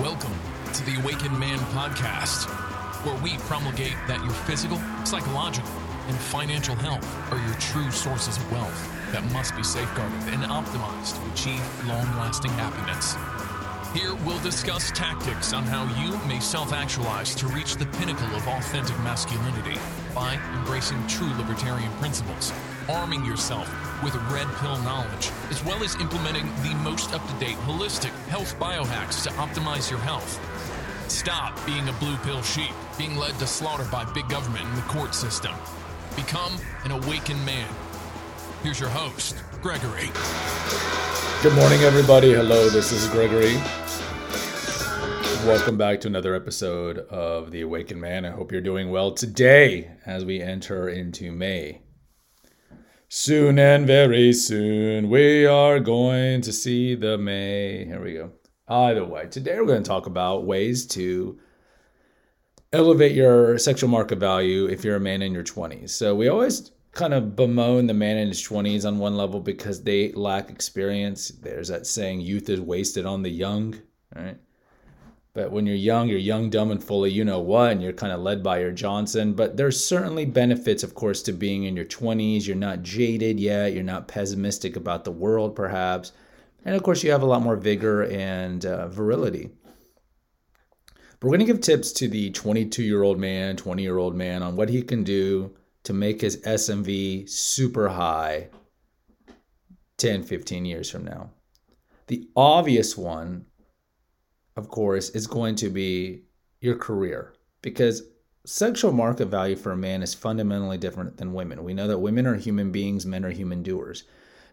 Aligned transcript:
Welcome 0.00 0.34
to 0.74 0.84
the 0.84 1.00
Awakened 1.00 1.40
Man 1.40 1.58
podcast, 1.72 2.50
where 3.02 3.16
we 3.22 3.38
promulgate 3.48 3.96
that 4.06 4.22
your 4.22 4.34
physical, 4.44 4.78
psychological, 5.06 5.72
and 6.06 6.14
financial 6.14 6.74
health 6.74 7.32
are 7.32 7.38
your 7.38 7.54
true 7.54 7.90
sources 7.90 8.36
of 8.36 8.52
wealth 8.52 9.12
that 9.12 9.24
must 9.32 9.56
be 9.56 9.62
safeguarded 9.62 10.18
and 10.34 10.42
optimized 10.42 11.16
to 11.16 11.32
achieve 11.32 11.88
long 11.88 12.04
lasting 12.18 12.50
happiness. 12.52 13.16
Here 13.96 14.14
we'll 14.26 14.42
discuss 14.42 14.90
tactics 14.90 15.54
on 15.54 15.62
how 15.62 15.84
you 16.04 16.18
may 16.28 16.40
self 16.40 16.74
actualize 16.74 17.34
to 17.36 17.46
reach 17.46 17.76
the 17.76 17.86
pinnacle 17.96 18.28
of 18.36 18.46
authentic 18.48 18.98
masculinity 18.98 19.80
by 20.14 20.38
embracing 20.58 21.06
true 21.06 21.32
libertarian 21.38 21.90
principles, 21.92 22.52
arming 22.88 23.24
yourself 23.24 23.68
with 24.02 24.14
red 24.30 24.46
pill 24.56 24.78
knowledge, 24.82 25.30
as 25.50 25.64
well 25.64 25.82
as 25.82 25.94
implementing 25.96 26.46
the 26.62 26.74
most 26.82 27.12
up 27.12 27.26
to 27.28 27.34
date 27.44 27.56
holistic 27.58 28.10
health 28.28 28.58
biohacks 28.58 29.22
to 29.22 29.30
optimize 29.30 29.90
your 29.90 29.98
health. 30.00 30.40
Stop 31.10 31.64
being 31.64 31.88
a 31.88 31.92
blue 31.94 32.16
pill 32.18 32.42
sheep, 32.42 32.72
being 32.98 33.16
led 33.16 33.38
to 33.38 33.46
slaughter 33.46 33.86
by 33.90 34.04
big 34.12 34.28
government 34.28 34.64
and 34.64 34.76
the 34.76 34.82
court 34.82 35.14
system. 35.14 35.52
Become 36.14 36.58
an 36.84 36.90
awakened 36.90 37.44
man. 37.44 37.68
Here's 38.62 38.80
your 38.80 38.88
host, 38.88 39.36
Gregory. 39.62 40.10
Good 41.42 41.54
morning, 41.54 41.80
everybody. 41.82 42.32
Hello, 42.32 42.68
this 42.68 42.92
is 42.92 43.06
Gregory. 43.08 43.56
Welcome 45.46 45.76
back 45.76 46.00
to 46.00 46.08
another 46.08 46.34
episode 46.34 46.98
of 46.98 47.52
The 47.52 47.60
Awakened 47.60 48.00
Man. 48.00 48.24
I 48.24 48.30
hope 48.30 48.50
you're 48.50 48.60
doing 48.60 48.90
well 48.90 49.12
today 49.12 49.92
as 50.04 50.24
we 50.24 50.40
enter 50.40 50.88
into 50.88 51.30
May. 51.30 51.82
Soon 53.08 53.56
and 53.60 53.86
very 53.86 54.32
soon, 54.32 55.08
we 55.08 55.46
are 55.46 55.78
going 55.78 56.40
to 56.40 56.52
see 56.52 56.96
the 56.96 57.16
May. 57.16 57.84
Here 57.84 58.02
we 58.02 58.14
go. 58.14 58.32
Either 58.66 59.04
way, 59.04 59.28
today 59.28 59.60
we're 59.60 59.66
going 59.66 59.84
to 59.84 59.88
talk 59.88 60.06
about 60.06 60.44
ways 60.44 60.84
to 60.88 61.38
elevate 62.72 63.12
your 63.12 63.58
sexual 63.58 63.88
market 63.88 64.18
value 64.18 64.66
if 64.66 64.84
you're 64.84 64.96
a 64.96 65.00
man 65.00 65.22
in 65.22 65.32
your 65.32 65.44
20s. 65.44 65.90
So 65.90 66.16
we 66.16 66.26
always 66.26 66.72
kind 66.90 67.14
of 67.14 67.36
bemoan 67.36 67.86
the 67.86 67.94
man 67.94 68.16
in 68.16 68.26
his 68.26 68.42
20s 68.42 68.84
on 68.84 68.98
one 68.98 69.16
level 69.16 69.38
because 69.38 69.84
they 69.84 70.10
lack 70.12 70.50
experience. 70.50 71.28
There's 71.28 71.68
that 71.68 71.86
saying, 71.86 72.22
youth 72.22 72.48
is 72.48 72.60
wasted 72.60 73.06
on 73.06 73.22
the 73.22 73.30
young, 73.30 73.80
right? 74.16 74.36
But 75.36 75.52
when 75.52 75.66
you're 75.66 75.76
young, 75.76 76.08
you're 76.08 76.18
young, 76.18 76.48
dumb, 76.48 76.70
and 76.70 76.82
full 76.82 77.04
of 77.04 77.12
you 77.12 77.22
know 77.22 77.40
what, 77.40 77.72
and 77.72 77.82
you're 77.82 77.92
kind 77.92 78.10
of 78.10 78.20
led 78.20 78.42
by 78.42 78.58
your 78.58 78.72
Johnson. 78.72 79.34
But 79.34 79.58
there's 79.58 79.84
certainly 79.84 80.24
benefits, 80.24 80.82
of 80.82 80.94
course, 80.94 81.20
to 81.24 81.32
being 81.32 81.64
in 81.64 81.76
your 81.76 81.84
20s. 81.84 82.46
You're 82.46 82.56
not 82.56 82.82
jaded 82.82 83.38
yet. 83.38 83.74
You're 83.74 83.82
not 83.82 84.08
pessimistic 84.08 84.76
about 84.76 85.04
the 85.04 85.12
world, 85.12 85.54
perhaps. 85.54 86.12
And 86.64 86.74
of 86.74 86.82
course, 86.82 87.04
you 87.04 87.10
have 87.10 87.20
a 87.20 87.26
lot 87.26 87.42
more 87.42 87.56
vigor 87.56 88.04
and 88.04 88.64
uh, 88.64 88.88
virility. 88.88 89.50
But 91.20 91.24
we're 91.28 91.36
going 91.36 91.40
to 91.40 91.52
give 91.52 91.60
tips 91.60 91.92
to 91.92 92.08
the 92.08 92.30
22 92.30 92.82
year 92.82 93.02
old 93.02 93.18
man, 93.18 93.58
20 93.58 93.82
year 93.82 93.98
old 93.98 94.16
man 94.16 94.42
on 94.42 94.56
what 94.56 94.70
he 94.70 94.80
can 94.80 95.04
do 95.04 95.54
to 95.82 95.92
make 95.92 96.22
his 96.22 96.38
SMV 96.38 97.28
super 97.28 97.90
high 97.90 98.48
10, 99.98 100.22
15 100.22 100.64
years 100.64 100.88
from 100.88 101.04
now. 101.04 101.28
The 102.06 102.26
obvious 102.34 102.96
one 102.96 103.44
of 104.56 104.68
course, 104.68 105.10
is 105.10 105.26
going 105.26 105.54
to 105.56 105.68
be 105.68 106.22
your 106.60 106.76
career 106.76 107.34
because 107.62 108.02
sexual 108.44 108.92
market 108.92 109.26
value 109.26 109.56
for 109.56 109.72
a 109.72 109.76
man 109.76 110.02
is 110.02 110.14
fundamentally 110.14 110.78
different 110.78 111.16
than 111.16 111.32
women. 111.32 111.64
We 111.64 111.74
know 111.74 111.88
that 111.88 111.98
women 111.98 112.26
are 112.26 112.36
human 112.36 112.70
beings, 112.70 113.04
men 113.04 113.24
are 113.24 113.30
human 113.30 113.62
doers. 113.62 114.04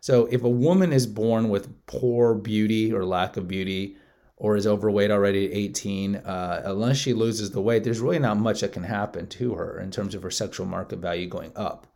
So 0.01 0.25
if 0.25 0.43
a 0.43 0.49
woman 0.49 0.91
is 0.91 1.07
born 1.07 1.49
with 1.49 1.85
poor 1.85 2.35
beauty 2.35 2.91
or 2.91 3.05
lack 3.05 3.37
of 3.37 3.47
beauty, 3.47 3.95
or 4.35 4.57
is 4.57 4.67
overweight 4.67 5.11
already 5.11 5.45
at 5.45 5.55
18, 5.55 6.17
uh, 6.17 6.63
unless 6.65 6.97
she 6.97 7.13
loses 7.13 7.51
the 7.51 7.61
weight, 7.61 7.83
there's 7.83 8.01
really 8.01 8.19
not 8.19 8.37
much 8.37 8.61
that 8.61 8.73
can 8.73 8.83
happen 8.83 9.27
to 9.27 9.53
her 9.53 9.79
in 9.79 9.89
terms 9.89 10.15
of 10.15 10.23
her 10.23 10.31
sexual 10.31 10.65
market 10.65 10.99
value 10.99 11.27
going 11.27 11.51
up. 11.55 11.87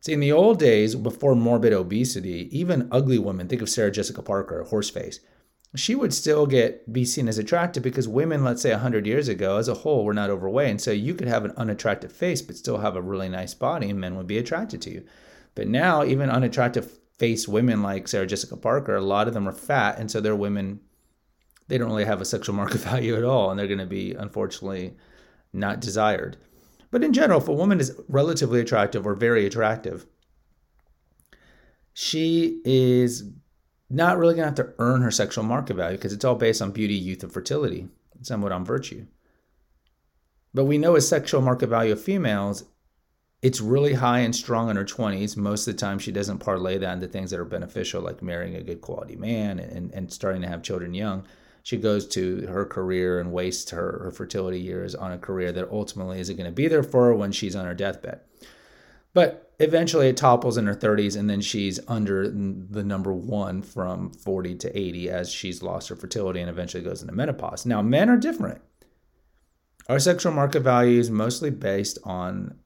See, 0.00 0.12
in 0.12 0.20
the 0.20 0.30
old 0.30 0.60
days, 0.60 0.94
before 0.94 1.34
morbid 1.34 1.72
obesity, 1.72 2.48
even 2.56 2.88
ugly 2.92 3.18
women, 3.18 3.48
think 3.48 3.62
of 3.62 3.68
Sarah 3.68 3.90
Jessica 3.90 4.22
Parker, 4.22 4.64
horseface, 4.70 5.18
she 5.78 5.94
would 5.94 6.14
still 6.14 6.46
get 6.46 6.92
be 6.92 7.04
seen 7.04 7.28
as 7.28 7.38
attractive 7.38 7.82
because 7.82 8.08
women, 8.08 8.44
let's 8.44 8.62
say 8.62 8.70
100 8.70 9.06
years 9.06 9.28
ago, 9.28 9.56
as 9.56 9.68
a 9.68 9.74
whole, 9.74 10.04
were 10.04 10.14
not 10.14 10.30
overweight. 10.30 10.70
And 10.70 10.80
so 10.80 10.90
you 10.90 11.14
could 11.14 11.28
have 11.28 11.44
an 11.44 11.52
unattractive 11.56 12.12
face, 12.12 12.42
but 12.42 12.56
still 12.56 12.78
have 12.78 12.96
a 12.96 13.02
really 13.02 13.28
nice 13.28 13.54
body, 13.54 13.90
and 13.90 14.00
men 14.00 14.16
would 14.16 14.26
be 14.26 14.38
attracted 14.38 14.80
to 14.82 14.90
you. 14.90 15.04
But 15.54 15.68
now, 15.68 16.04
even 16.04 16.30
unattractive 16.30 16.98
face 17.18 17.48
women 17.48 17.82
like 17.82 18.08
Sarah 18.08 18.26
Jessica 18.26 18.56
Parker, 18.56 18.96
a 18.96 19.00
lot 19.00 19.26
of 19.26 19.34
them 19.34 19.48
are 19.48 19.52
fat. 19.52 19.98
And 19.98 20.10
so 20.10 20.20
they're 20.20 20.36
women, 20.36 20.80
they 21.68 21.78
don't 21.78 21.88
really 21.88 22.04
have 22.04 22.20
a 22.20 22.26
sexual 22.26 22.54
market 22.56 22.78
value 22.78 23.16
at 23.16 23.24
all. 23.24 23.50
And 23.50 23.58
they're 23.58 23.66
going 23.66 23.78
to 23.78 23.86
be, 23.86 24.12
unfortunately, 24.12 24.94
not 25.52 25.80
desired. 25.80 26.36
But 26.90 27.02
in 27.02 27.12
general, 27.12 27.40
if 27.40 27.48
a 27.48 27.52
woman 27.52 27.80
is 27.80 27.98
relatively 28.08 28.60
attractive 28.60 29.06
or 29.06 29.14
very 29.14 29.46
attractive, 29.46 30.06
she 31.92 32.60
is 32.64 33.30
not 33.88 34.18
really 34.18 34.34
to 34.36 34.44
have 34.44 34.54
to 34.56 34.72
earn 34.78 35.02
her 35.02 35.10
sexual 35.10 35.44
market 35.44 35.74
value 35.74 35.96
because 35.96 36.12
it's 36.12 36.24
all 36.24 36.34
based 36.34 36.60
on 36.60 36.72
beauty, 36.72 36.94
youth, 36.94 37.22
and 37.22 37.32
fertility, 37.32 37.88
somewhat 38.22 38.52
on 38.52 38.64
virtue. 38.64 39.06
But 40.52 40.64
we 40.64 40.78
know 40.78 40.96
as 40.96 41.08
sexual 41.08 41.42
market 41.42 41.68
value 41.68 41.92
of 41.92 42.00
females, 42.00 42.64
it's 43.42 43.60
really 43.60 43.92
high 43.92 44.20
and 44.20 44.34
strong 44.34 44.70
in 44.70 44.76
her 44.76 44.84
20s. 44.84 45.36
Most 45.36 45.68
of 45.68 45.74
the 45.74 45.78
time, 45.78 45.98
she 45.98 46.10
doesn't 46.10 46.38
parlay 46.38 46.78
that 46.78 46.94
into 46.94 47.06
things 47.06 47.30
that 47.30 47.38
are 47.38 47.44
beneficial, 47.44 48.02
like 48.02 48.22
marrying 48.22 48.56
a 48.56 48.62
good 48.62 48.80
quality 48.80 49.16
man 49.16 49.58
and, 49.58 49.92
and 49.92 50.12
starting 50.12 50.42
to 50.42 50.48
have 50.48 50.62
children 50.62 50.94
young. 50.94 51.24
She 51.62 51.76
goes 51.76 52.06
to 52.08 52.46
her 52.46 52.64
career 52.64 53.20
and 53.20 53.32
wastes 53.32 53.70
her, 53.72 54.00
her 54.04 54.10
fertility 54.10 54.60
years 54.60 54.94
on 54.94 55.12
a 55.12 55.18
career 55.18 55.52
that 55.52 55.70
ultimately 55.70 56.20
isn't 56.20 56.36
going 56.36 56.48
to 56.48 56.52
be 56.52 56.68
there 56.68 56.82
for 56.82 57.06
her 57.06 57.14
when 57.14 57.32
she's 57.32 57.56
on 57.56 57.66
her 57.66 57.74
deathbed. 57.74 58.20
But 59.12 59.45
eventually 59.58 60.08
it 60.08 60.16
topples 60.16 60.56
in 60.56 60.66
her 60.66 60.74
30s, 60.74 61.18
and 61.18 61.28
then 61.28 61.40
she's 61.40 61.80
under 61.88 62.28
the 62.28 62.84
number 62.84 63.12
one 63.12 63.62
from 63.62 64.12
40 64.12 64.56
to 64.56 64.78
80 64.78 65.10
as 65.10 65.32
she's 65.32 65.62
lost 65.62 65.88
her 65.88 65.96
fertility 65.96 66.40
and 66.40 66.50
eventually 66.50 66.82
goes 66.82 67.02
into 67.02 67.14
menopause. 67.14 67.66
Now, 67.66 67.82
men 67.82 68.10
are 68.10 68.16
different. 68.16 68.60
Our 69.88 69.98
sexual 69.98 70.32
market 70.32 70.60
value 70.60 70.98
is 70.98 71.10
mostly 71.10 71.50
based 71.50 71.98
on 72.04 72.58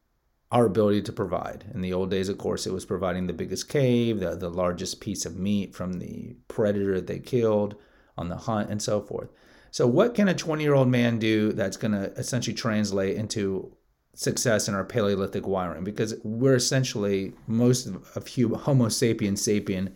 our 0.51 0.67
ability 0.67 1.03
to 1.03 1.13
provide. 1.13 1.65
In 1.75 1.81
the 1.81 1.93
old 1.93 2.11
days, 2.11 2.29
of 2.29 2.39
course, 2.39 2.67
it 2.67 2.73
was 2.73 2.85
providing 2.85 3.27
the 3.27 3.33
biggest 3.33 3.69
cave, 3.69 4.19
the, 4.19 4.35
the 4.35 4.49
largest 4.49 5.01
piece 5.01 5.25
of 5.25 5.37
meat 5.37 5.75
from 5.75 5.95
the 5.95 6.37
predator 6.49 7.01
they 7.01 7.21
killed 7.21 7.77
on 8.19 8.29
the 8.29 8.37
hunt, 8.37 8.71
and 8.71 8.83
so 8.83 9.01
forth. 9.01 9.31
So, 9.71 9.87
what 9.87 10.15
can 10.15 10.29
a 10.29 10.35
20 10.35 10.63
year 10.63 10.75
old 10.75 10.89
man 10.89 11.19
do 11.19 11.53
that's 11.53 11.77
going 11.77 11.93
to 11.93 12.11
essentially 12.15 12.55
translate 12.55 13.17
into 13.17 13.77
success 14.15 14.69
in 14.69 14.75
our 14.75 14.85
Paleolithic 14.85 15.47
wiring 15.47 15.85
because 15.85 16.15
we're 16.25 16.57
essentially 16.57 17.33
most 17.47 17.87
of 17.87 17.95
Homo 18.27 18.87
sapien 18.87 19.33
sapien 19.33 19.93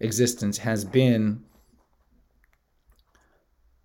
existence 0.00 0.58
has 0.58 0.84
been 0.84 1.44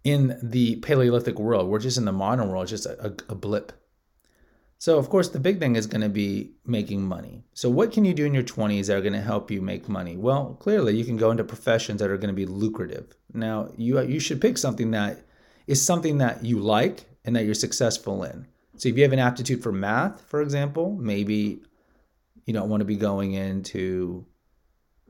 in 0.03 0.37
the 0.41 0.77
Paleolithic 0.77 1.39
world. 1.39 1.69
We're 1.69 1.79
just 1.79 1.97
in 1.97 2.05
the 2.05 2.11
modern 2.11 2.49
world, 2.49 2.67
just 2.67 2.85
a, 2.85 3.07
a, 3.07 3.13
a 3.29 3.35
blip. 3.35 3.73
So, 4.77 4.97
of 4.97 5.09
course, 5.09 5.27
the 5.27 5.41
big 5.41 5.59
thing 5.59 5.75
is 5.75 5.87
going 5.87 6.01
to 6.01 6.09
be 6.09 6.51
making 6.65 7.03
money. 7.03 7.43
So, 7.53 7.69
what 7.69 7.91
can 7.91 8.05
you 8.05 8.13
do 8.13 8.25
in 8.25 8.33
your 8.33 8.43
20s 8.43 8.87
that 8.87 8.97
are 8.97 9.01
going 9.01 9.13
to 9.13 9.21
help 9.21 9.51
you 9.51 9.61
make 9.61 9.89
money? 9.89 10.15
Well, 10.15 10.55
clearly, 10.61 10.95
you 10.95 11.03
can 11.03 11.17
go 11.17 11.31
into 11.31 11.43
professions 11.43 11.99
that 11.99 12.09
are 12.09 12.17
going 12.17 12.33
to 12.33 12.33
be 12.33 12.45
lucrative. 12.45 13.13
Now, 13.33 13.71
you 13.75 13.99
you 14.01 14.21
should 14.21 14.39
pick 14.39 14.57
something 14.57 14.91
that 14.91 15.19
is 15.67 15.85
something 15.85 16.19
that 16.19 16.45
you 16.45 16.59
like 16.59 17.05
and 17.25 17.35
that 17.35 17.43
you're 17.43 17.55
successful 17.55 18.23
in. 18.23 18.47
So 18.79 18.87
if 18.87 18.95
you 18.95 19.03
have 19.03 19.11
an 19.11 19.19
aptitude 19.19 19.61
for 19.61 19.73
math, 19.73 20.21
for 20.21 20.41
example, 20.41 20.97
maybe 20.99 21.61
you 22.45 22.53
don't 22.53 22.69
want 22.69 22.79
to 22.79 22.85
be 22.85 22.95
going 22.95 23.33
into 23.33 24.25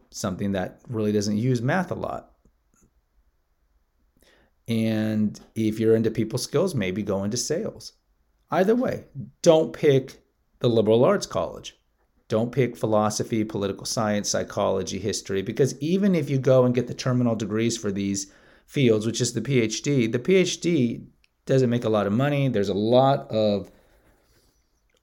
something 0.09 0.54
that 0.54 0.81
really 0.89 1.12
doesn't 1.12 1.38
use 1.38 1.62
math 1.62 1.92
a 1.92 1.95
lot. 1.95 2.31
And 4.68 5.39
if 5.54 5.80
you're 5.80 5.95
into 5.95 6.10
people 6.10 6.39
skills, 6.39 6.74
maybe 6.74 7.04
go 7.04 7.24
into 7.24 7.38
sales. 7.38 7.94
Either 8.50 8.75
way, 8.75 9.06
don't 9.44 9.71
pick 9.71 10.19
the 10.60 10.69
liberal 10.69 11.06
arts 11.06 11.27
college. 11.27 11.77
Don't 12.27 12.51
pick 12.51 12.75
philosophy, 12.75 13.44
political 13.44 13.86
science, 13.86 14.30
psychology, 14.30 14.98
history, 14.98 15.44
because 15.44 15.80
even 15.80 16.16
if 16.16 16.27
you 16.27 16.39
go 16.39 16.66
and 16.66 16.74
get 16.74 16.88
the 16.88 16.94
terminal 16.95 17.36
degrees 17.36 17.77
for 17.77 17.92
these 17.92 18.31
fields, 18.66 19.06
which 19.06 19.21
is 19.21 19.33
the 19.33 19.42
PhD, 19.42 20.12
the 20.12 20.19
PhD 20.19 21.06
doesn't 21.45 21.69
make 21.69 21.86
a 21.86 21.89
lot 21.89 22.07
of 22.07 22.13
money. 22.13 22.47
There's 22.47 22.69
a 22.69 22.74
lot 22.74 23.30
of 23.31 23.71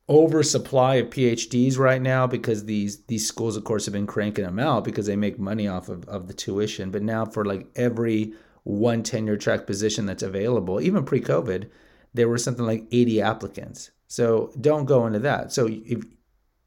oversupply 0.08 0.96
of 0.96 1.10
PhDs 1.10 1.78
right 1.78 2.00
now 2.00 2.26
because 2.26 2.64
these 2.64 3.04
these 3.06 3.26
schools, 3.26 3.56
of 3.56 3.64
course, 3.64 3.86
have 3.86 3.92
been 3.92 4.06
cranking 4.06 4.44
them 4.44 4.58
out 4.58 4.84
because 4.84 5.06
they 5.06 5.16
make 5.16 5.38
money 5.38 5.66
off 5.68 5.88
of, 5.88 6.04
of 6.08 6.28
the 6.28 6.34
tuition. 6.34 6.90
But 6.90 7.02
now 7.02 7.24
for 7.24 7.44
like 7.44 7.66
every 7.76 8.34
one 8.64 9.02
tenure 9.02 9.36
track 9.36 9.66
position 9.66 10.06
that's 10.06 10.22
available, 10.22 10.80
even 10.80 11.04
pre-COVID, 11.04 11.68
there 12.14 12.28
were 12.28 12.38
something 12.38 12.64
like 12.64 12.86
80 12.90 13.22
applicants. 13.22 13.90
So 14.08 14.52
don't 14.60 14.86
go 14.86 15.06
into 15.06 15.18
that. 15.20 15.52
So 15.52 15.68
if 15.68 16.04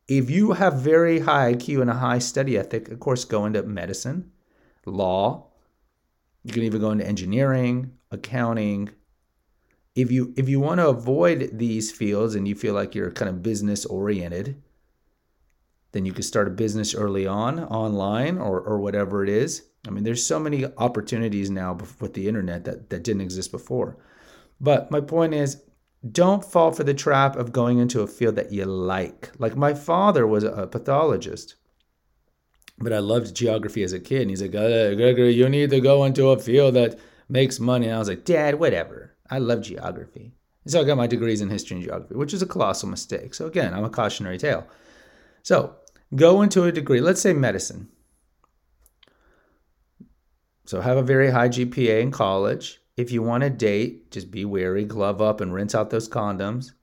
if 0.07 0.29
you 0.29 0.53
have 0.53 0.75
very 0.81 1.19
high 1.19 1.53
IQ 1.53 1.81
and 1.81 1.89
a 1.89 1.93
high 1.93 2.19
study 2.19 2.57
ethic, 2.57 2.89
of 2.89 2.99
course, 2.99 3.25
go 3.25 3.45
into 3.45 3.63
medicine, 3.63 4.31
law, 4.85 5.45
You 6.43 6.53
can 6.53 6.63
even 6.63 6.81
go 6.81 6.91
into 6.91 7.05
engineering, 7.07 7.93
accounting. 8.11 8.89
If 10.01 10.11
you 10.11 10.33
if 10.37 10.47
you 10.47 10.59
want 10.59 10.79
to 10.79 10.87
avoid 10.87 11.49
these 11.53 11.91
fields 11.91 12.35
and 12.35 12.47
you 12.47 12.55
feel 12.55 12.73
like 12.73 12.95
you're 12.95 13.11
kind 13.11 13.29
of 13.29 13.43
business 13.43 13.85
oriented, 13.85 14.61
then 15.91 16.05
you 16.05 16.13
can 16.13 16.23
start 16.23 16.47
a 16.47 16.51
business 16.51 16.95
early 16.95 17.27
on, 17.27 17.59
online 17.59 18.37
or 18.37 18.61
or 18.61 18.79
whatever 18.79 19.23
it 19.23 19.29
is. 19.29 19.63
I 19.87 19.91
mean, 19.91 20.03
there's 20.03 20.25
so 20.25 20.39
many 20.39 20.65
opportunities 20.77 21.49
now 21.49 21.73
with 21.99 22.13
the 22.13 22.27
internet 22.27 22.65
that, 22.65 22.89
that 22.89 23.03
didn't 23.03 23.21
exist 23.21 23.51
before. 23.51 23.97
But 24.59 24.91
my 24.91 24.99
point 24.99 25.33
is, 25.33 25.63
don't 26.11 26.43
fall 26.43 26.71
for 26.71 26.83
the 26.83 26.93
trap 26.93 27.35
of 27.35 27.51
going 27.51 27.79
into 27.79 28.01
a 28.01 28.07
field 28.07 28.35
that 28.35 28.51
you 28.51 28.65
like. 28.65 29.31
Like 29.37 29.55
my 29.55 29.73
father 29.73 30.27
was 30.27 30.43
a 30.43 30.67
pathologist, 30.67 31.55
but 32.77 32.93
I 32.93 32.99
loved 32.99 33.35
geography 33.35 33.83
as 33.83 33.93
a 33.93 33.99
kid. 33.99 34.21
And 34.21 34.29
he's 34.29 34.41
like, 34.41 34.55
uh, 34.55 34.95
Gregory, 34.95 35.33
you 35.33 35.49
need 35.49 35.69
to 35.71 35.81
go 35.81 36.03
into 36.05 36.29
a 36.29 36.39
field 36.39 36.75
that 36.75 36.99
makes 37.27 37.59
money. 37.59 37.87
And 37.87 37.95
I 37.95 37.99
was 37.99 38.09
like, 38.09 38.25
Dad, 38.25 38.55
whatever. 38.55 39.15
I 39.29 39.39
love 39.39 39.61
geography. 39.61 40.33
So 40.67 40.81
I 40.81 40.83
got 40.83 40.97
my 40.97 41.07
degrees 41.07 41.41
in 41.41 41.49
history 41.49 41.77
and 41.77 41.83
geography, 41.83 42.15
which 42.15 42.33
is 42.33 42.41
a 42.41 42.47
colossal 42.47 42.89
mistake. 42.89 43.33
So 43.33 43.47
again, 43.47 43.73
I'm 43.73 43.85
a 43.85 43.89
cautionary 43.89 44.37
tale. 44.37 44.67
So 45.43 45.75
go 46.15 46.41
into 46.41 46.63
a 46.63 46.71
degree, 46.71 47.01
let's 47.01 47.21
say 47.21 47.33
medicine. 47.33 47.89
So 50.65 50.81
have 50.81 50.97
a 50.97 51.03
very 51.03 51.31
high 51.31 51.49
GPA 51.49 52.01
in 52.01 52.11
college. 52.11 52.81
If 52.97 53.11
you 53.11 53.23
want 53.23 53.43
to 53.43 53.49
date, 53.49 54.11
just 54.11 54.29
be 54.29 54.45
wary, 54.45 54.85
glove 54.85 55.21
up, 55.21 55.41
and 55.41 55.53
rinse 55.53 55.73
out 55.73 55.89
those 55.89 56.09
condoms. 56.09 56.73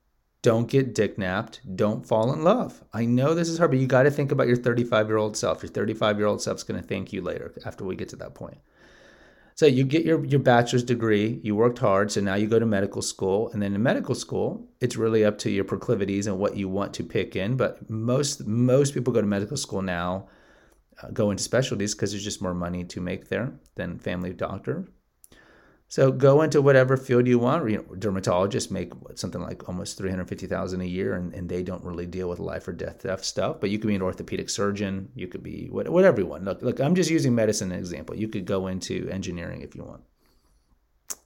Don't 0.43 0.69
get 0.69 0.95
dick 0.95 1.19
napped. 1.19 1.61
Don't 1.77 2.07
fall 2.07 2.33
in 2.33 2.43
love. 2.43 2.83
I 2.93 3.05
know 3.05 3.35
this 3.35 3.49
is 3.49 3.59
hard, 3.59 3.73
but 3.73 3.81
you 3.81 3.87
got 3.87 4.05
to 4.05 4.11
think 4.11 4.33
about 4.33 4.47
your 4.47 4.57
35 4.57 5.09
year 5.09 5.17
old 5.17 5.37
self. 5.37 5.63
Your 5.63 5.71
35 5.71 6.19
year 6.19 6.27
old 6.27 6.41
self's 6.41 6.63
going 6.63 6.81
to 6.81 6.87
thank 6.87 7.13
you 7.13 7.21
later 7.21 7.53
after 7.65 7.85
we 7.85 7.97
get 7.97 8.09
to 8.11 8.17
that 8.17 8.35
point. 8.35 8.59
So 9.57 9.65
you 9.65 9.85
get 9.85 10.05
your, 10.05 10.23
your 10.27 10.41
bachelor's 10.41 10.85
degree, 10.85 11.41
you 11.43 11.57
worked 11.57 11.79
hard, 11.79 12.13
so 12.13 12.21
now 12.21 12.35
you 12.35 12.47
go 12.47 12.59
to 12.59 12.67
medical 12.67 13.01
school. 13.01 13.51
And 13.53 13.63
then 13.63 13.75
in 13.75 13.83
medical 13.83 14.15
school, 14.15 14.69
it's 14.81 14.97
really 14.97 15.25
up 15.25 15.39
to 15.39 15.51
your 15.51 15.65
proclivities 15.65 16.27
and 16.27 16.39
what 16.39 16.59
you 16.59 16.69
want 16.69 16.93
to 16.95 17.03
pick 17.03 17.37
in. 17.37 17.57
But 17.57 17.89
most 17.89 18.47
most 18.47 18.93
people 18.93 19.15
go 19.15 19.23
to 19.23 19.27
medical 19.27 19.57
school 19.57 19.81
now 19.81 20.29
uh, 21.03 21.09
go 21.09 21.31
into 21.31 21.43
specialties 21.43 21.95
because 21.95 22.11
there's 22.13 22.25
just 22.25 22.43
more 22.43 22.55
money 22.55 22.85
to 22.85 23.01
make 23.01 23.29
there 23.29 23.53
than 23.77 23.99
family 23.99 24.35
doctor. 24.35 24.89
So 25.89 26.11
go 26.11 26.43
into 26.43 26.61
whatever 26.61 26.97
field 26.97 27.29
you 27.29 27.39
want. 27.39 27.71
You 27.71 27.77
know, 27.77 27.83
dermatologists 27.95 28.73
make 28.73 28.93
something 29.15 29.41
like 29.41 29.69
almost 29.69 29.97
three 29.97 30.11
hundred 30.11 30.29
fifty 30.29 30.47
thousand 30.47 30.81
a 30.81 30.87
year, 30.87 31.15
and, 31.15 31.33
and 31.33 31.49
they 31.49 31.63
don't 31.63 31.85
really 31.85 32.07
deal 32.07 32.29
with 32.29 32.41
life 32.41 32.67
or 32.67 32.73
death 32.73 33.25
stuff. 33.25 33.61
But 33.61 33.71
you 33.71 33.79
could 33.79 33.87
be 33.87 33.95
an 33.95 34.03
orthopedic 34.03 34.51
surgeon. 34.51 35.11
You 35.15 35.29
could 35.29 35.45
be 35.45 35.69
what, 35.71 35.89
whatever 35.89 36.21
you 36.21 36.27
want. 36.27 36.45
Look, 36.45 36.61
look, 36.61 36.81
I'm 36.81 36.97
just 36.97 37.11
using 37.11 37.35
medicine 37.35 37.71
as 37.71 37.77
an 37.77 37.79
example. 37.79 38.17
You 38.17 38.29
could 38.29 38.47
go 38.47 38.67
into 38.67 39.09
engineering 39.11 39.63
if 39.63 39.77
you 39.77 39.85
want. 39.85 40.03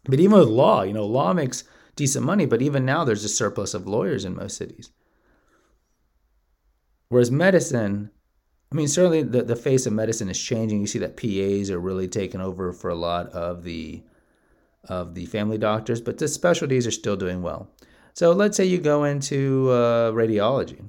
But 0.04 0.20
even 0.20 0.38
with 0.38 0.48
law, 0.48 0.82
you 0.82 0.92
know, 0.92 1.06
law 1.06 1.32
makes 1.32 1.64
decent 1.96 2.24
money. 2.24 2.44
But 2.44 2.60
even 2.60 2.84
now, 2.84 3.04
there's 3.04 3.24
a 3.24 3.30
surplus 3.30 3.72
of 3.72 3.86
lawyers 3.86 4.26
in 4.26 4.36
most 4.36 4.58
cities. 4.58 4.90
Whereas 7.08 7.30
medicine, 7.30 8.10
I 8.70 8.76
mean, 8.76 8.88
certainly 8.88 9.22
the, 9.22 9.42
the 9.42 9.56
face 9.56 9.86
of 9.86 9.94
medicine 9.94 10.28
is 10.28 10.38
changing. 10.38 10.80
You 10.80 10.86
see 10.86 10.98
that 11.00 11.16
PAs 11.16 11.70
are 11.70 11.80
really 11.80 12.08
taking 12.08 12.42
over 12.42 12.72
for 12.72 12.90
a 12.90 12.94
lot 12.94 13.30
of 13.30 13.64
the 13.64 14.02
of 14.84 15.14
the 15.14 15.26
family 15.26 15.58
doctors, 15.58 16.00
but 16.00 16.18
the 16.18 16.28
specialties 16.28 16.86
are 16.86 16.92
still 16.92 17.16
doing 17.16 17.42
well. 17.42 17.70
So 18.14 18.32
let's 18.32 18.56
say 18.56 18.64
you 18.64 18.78
go 18.78 19.04
into 19.04 19.70
uh, 19.70 20.12
radiology. 20.12 20.84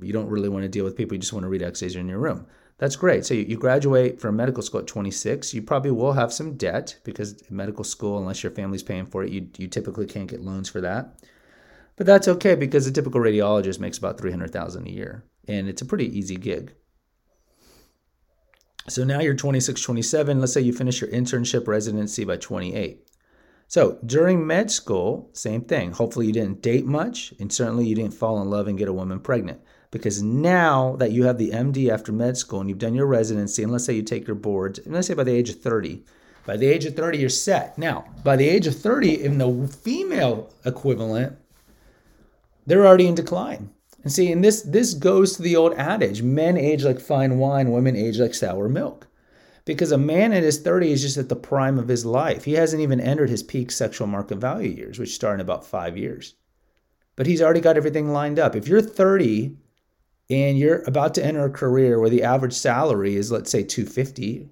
You 0.00 0.12
don't 0.12 0.28
really 0.28 0.48
want 0.48 0.64
to 0.64 0.68
deal 0.68 0.84
with 0.84 0.96
people. 0.96 1.14
You 1.14 1.20
just 1.20 1.32
want 1.32 1.44
to 1.44 1.48
read 1.48 1.62
X-rays 1.62 1.96
in 1.96 2.08
your 2.08 2.18
room. 2.18 2.46
That's 2.78 2.96
great. 2.96 3.24
So 3.24 3.34
you, 3.34 3.42
you 3.42 3.56
graduate 3.56 4.20
from 4.20 4.36
medical 4.36 4.62
school 4.62 4.80
at 4.80 4.86
26. 4.86 5.54
You 5.54 5.62
probably 5.62 5.92
will 5.92 6.12
have 6.12 6.32
some 6.32 6.56
debt 6.56 6.96
because 7.04 7.42
medical 7.48 7.84
school, 7.84 8.18
unless 8.18 8.42
your 8.42 8.52
family's 8.52 8.82
paying 8.82 9.06
for 9.06 9.22
it, 9.22 9.30
you, 9.30 9.48
you 9.56 9.68
typically 9.68 10.06
can't 10.06 10.28
get 10.28 10.42
loans 10.42 10.68
for 10.68 10.80
that. 10.80 11.22
But 11.96 12.06
that's 12.06 12.28
okay 12.28 12.54
because 12.54 12.86
a 12.86 12.92
typical 12.92 13.20
radiologist 13.20 13.78
makes 13.78 13.98
about 13.98 14.18
300000 14.18 14.86
a 14.86 14.90
year, 14.90 15.24
and 15.46 15.68
it's 15.68 15.82
a 15.82 15.86
pretty 15.86 16.16
easy 16.18 16.36
gig. 16.36 16.74
So 18.88 19.04
now 19.04 19.20
you're 19.20 19.34
26, 19.34 19.80
27. 19.80 20.40
Let's 20.40 20.52
say 20.52 20.60
you 20.60 20.72
finish 20.72 21.00
your 21.00 21.10
internship 21.10 21.68
residency 21.68 22.24
by 22.24 22.36
28. 22.36 23.06
So 23.72 23.96
during 24.04 24.46
med 24.46 24.70
school, 24.70 25.30
same 25.32 25.62
thing. 25.62 25.92
Hopefully 25.92 26.26
you 26.26 26.32
didn't 26.34 26.60
date 26.60 26.84
much, 26.84 27.32
and 27.40 27.50
certainly 27.50 27.86
you 27.86 27.94
didn't 27.94 28.12
fall 28.12 28.42
in 28.42 28.50
love 28.50 28.68
and 28.68 28.76
get 28.76 28.86
a 28.86 28.92
woman 28.92 29.18
pregnant. 29.18 29.62
Because 29.90 30.22
now 30.22 30.94
that 30.96 31.12
you 31.12 31.24
have 31.24 31.38
the 31.38 31.52
MD 31.52 31.88
after 31.88 32.12
med 32.12 32.36
school 32.36 32.60
and 32.60 32.68
you've 32.68 32.78
done 32.78 32.94
your 32.94 33.06
residency, 33.06 33.62
and 33.62 33.72
let's 33.72 33.86
say 33.86 33.94
you 33.94 34.02
take 34.02 34.26
your 34.26 34.36
boards, 34.36 34.78
and 34.78 34.92
let's 34.92 35.06
say 35.06 35.14
by 35.14 35.24
the 35.24 35.32
age 35.32 35.48
of 35.48 35.58
30, 35.62 36.04
by 36.44 36.58
the 36.58 36.66
age 36.66 36.84
of 36.84 36.94
30, 36.94 37.16
you're 37.16 37.30
set. 37.30 37.78
Now, 37.78 38.04
by 38.22 38.36
the 38.36 38.46
age 38.46 38.66
of 38.66 38.78
30, 38.78 39.24
in 39.24 39.38
the 39.38 39.66
female 39.68 40.52
equivalent, 40.66 41.38
they're 42.66 42.86
already 42.86 43.06
in 43.06 43.14
decline. 43.14 43.70
And 44.02 44.12
see, 44.12 44.30
and 44.30 44.44
this 44.44 44.60
this 44.60 44.92
goes 44.92 45.36
to 45.36 45.42
the 45.42 45.56
old 45.56 45.72
adage: 45.78 46.20
men 46.20 46.58
age 46.58 46.84
like 46.84 47.00
fine 47.00 47.38
wine, 47.38 47.70
women 47.70 47.96
age 47.96 48.18
like 48.18 48.34
sour 48.34 48.68
milk. 48.68 49.06
Because 49.64 49.92
a 49.92 49.98
man 49.98 50.32
in 50.32 50.42
his 50.42 50.62
30s 50.62 50.92
is 50.92 51.02
just 51.02 51.16
at 51.16 51.28
the 51.28 51.36
prime 51.36 51.78
of 51.78 51.88
his 51.88 52.04
life. 52.04 52.44
He 52.44 52.54
hasn't 52.54 52.82
even 52.82 53.00
entered 53.00 53.30
his 53.30 53.42
peak 53.42 53.70
sexual 53.70 54.06
market 54.06 54.38
value 54.38 54.70
years, 54.70 54.98
which 54.98 55.14
start 55.14 55.34
in 55.34 55.40
about 55.40 55.64
five 55.64 55.96
years. 55.96 56.34
But 57.14 57.26
he's 57.26 57.42
already 57.42 57.60
got 57.60 57.76
everything 57.76 58.12
lined 58.12 58.38
up. 58.38 58.56
If 58.56 58.66
you're 58.66 58.80
30 58.80 59.56
and 60.30 60.58
you're 60.58 60.82
about 60.86 61.14
to 61.14 61.24
enter 61.24 61.44
a 61.44 61.50
career 61.50 62.00
where 62.00 62.10
the 62.10 62.22
average 62.22 62.54
salary 62.54 63.16
is, 63.16 63.30
let's 63.30 63.50
say, 63.50 63.62
250, 63.62 64.48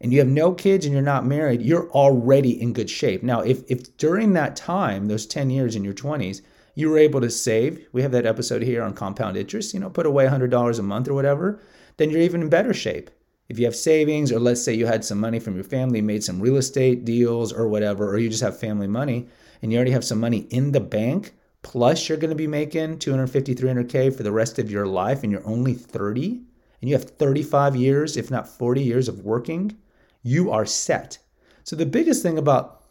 and 0.00 0.12
you 0.12 0.18
have 0.18 0.28
no 0.28 0.52
kids 0.52 0.86
and 0.86 0.94
you're 0.94 1.02
not 1.02 1.26
married, 1.26 1.62
you're 1.62 1.90
already 1.90 2.60
in 2.60 2.72
good 2.72 2.88
shape. 2.88 3.22
Now, 3.22 3.40
if, 3.40 3.62
if 3.68 3.96
during 3.96 4.32
that 4.32 4.56
time, 4.56 5.06
those 5.06 5.26
10 5.26 5.50
years 5.50 5.76
in 5.76 5.84
your 5.84 5.94
20s, 5.94 6.40
you 6.74 6.88
were 6.88 6.98
able 6.98 7.20
to 7.20 7.30
save, 7.30 7.86
we 7.92 8.02
have 8.02 8.12
that 8.12 8.26
episode 8.26 8.62
here 8.62 8.82
on 8.82 8.94
compound 8.94 9.36
interest, 9.36 9.74
you 9.74 9.80
know, 9.80 9.90
put 9.90 10.06
away 10.06 10.26
$100 10.26 10.78
a 10.78 10.82
month 10.82 11.08
or 11.08 11.14
whatever, 11.14 11.60
then 11.96 12.10
you're 12.10 12.20
even 12.20 12.42
in 12.42 12.48
better 12.48 12.72
shape. 12.72 13.10
If 13.50 13.58
you 13.58 13.64
have 13.64 13.74
savings, 13.74 14.30
or 14.30 14.38
let's 14.38 14.62
say 14.62 14.74
you 14.74 14.86
had 14.86 15.04
some 15.04 15.18
money 15.18 15.40
from 15.40 15.56
your 15.56 15.64
family, 15.64 16.00
made 16.00 16.22
some 16.22 16.40
real 16.40 16.56
estate 16.56 17.04
deals 17.04 17.52
or 17.52 17.66
whatever, 17.66 18.08
or 18.08 18.16
you 18.16 18.28
just 18.28 18.44
have 18.44 18.56
family 18.56 18.86
money 18.86 19.26
and 19.60 19.72
you 19.72 19.76
already 19.76 19.90
have 19.90 20.04
some 20.04 20.20
money 20.20 20.46
in 20.50 20.70
the 20.70 20.78
bank, 20.78 21.34
plus 21.62 22.08
you're 22.08 22.16
going 22.16 22.30
to 22.30 22.36
be 22.36 22.46
making 22.46 23.00
250, 23.00 23.56
300K 23.56 24.16
for 24.16 24.22
the 24.22 24.30
rest 24.30 24.60
of 24.60 24.70
your 24.70 24.86
life 24.86 25.24
and 25.24 25.32
you're 25.32 25.44
only 25.44 25.74
30 25.74 26.40
and 26.80 26.88
you 26.88 26.94
have 26.94 27.10
35 27.10 27.74
years, 27.74 28.16
if 28.16 28.30
not 28.30 28.46
40 28.46 28.84
years 28.84 29.08
of 29.08 29.24
working, 29.24 29.76
you 30.22 30.52
are 30.52 30.64
set. 30.64 31.18
So 31.64 31.74
the 31.74 31.84
biggest 31.84 32.22
thing 32.22 32.38
about 32.38 32.84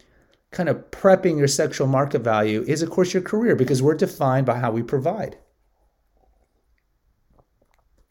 kind 0.51 0.67
of 0.67 0.91
prepping 0.91 1.37
your 1.37 1.47
sexual 1.47 1.87
market 1.87 2.19
value 2.19 2.65
is, 2.67 2.81
of 2.81 2.89
course, 2.89 3.13
your 3.13 3.23
career 3.23 3.55
because 3.55 3.81
we're 3.81 3.95
defined 3.95 4.45
by 4.45 4.59
how 4.59 4.71
we 4.71 4.83
provide. 4.83 5.37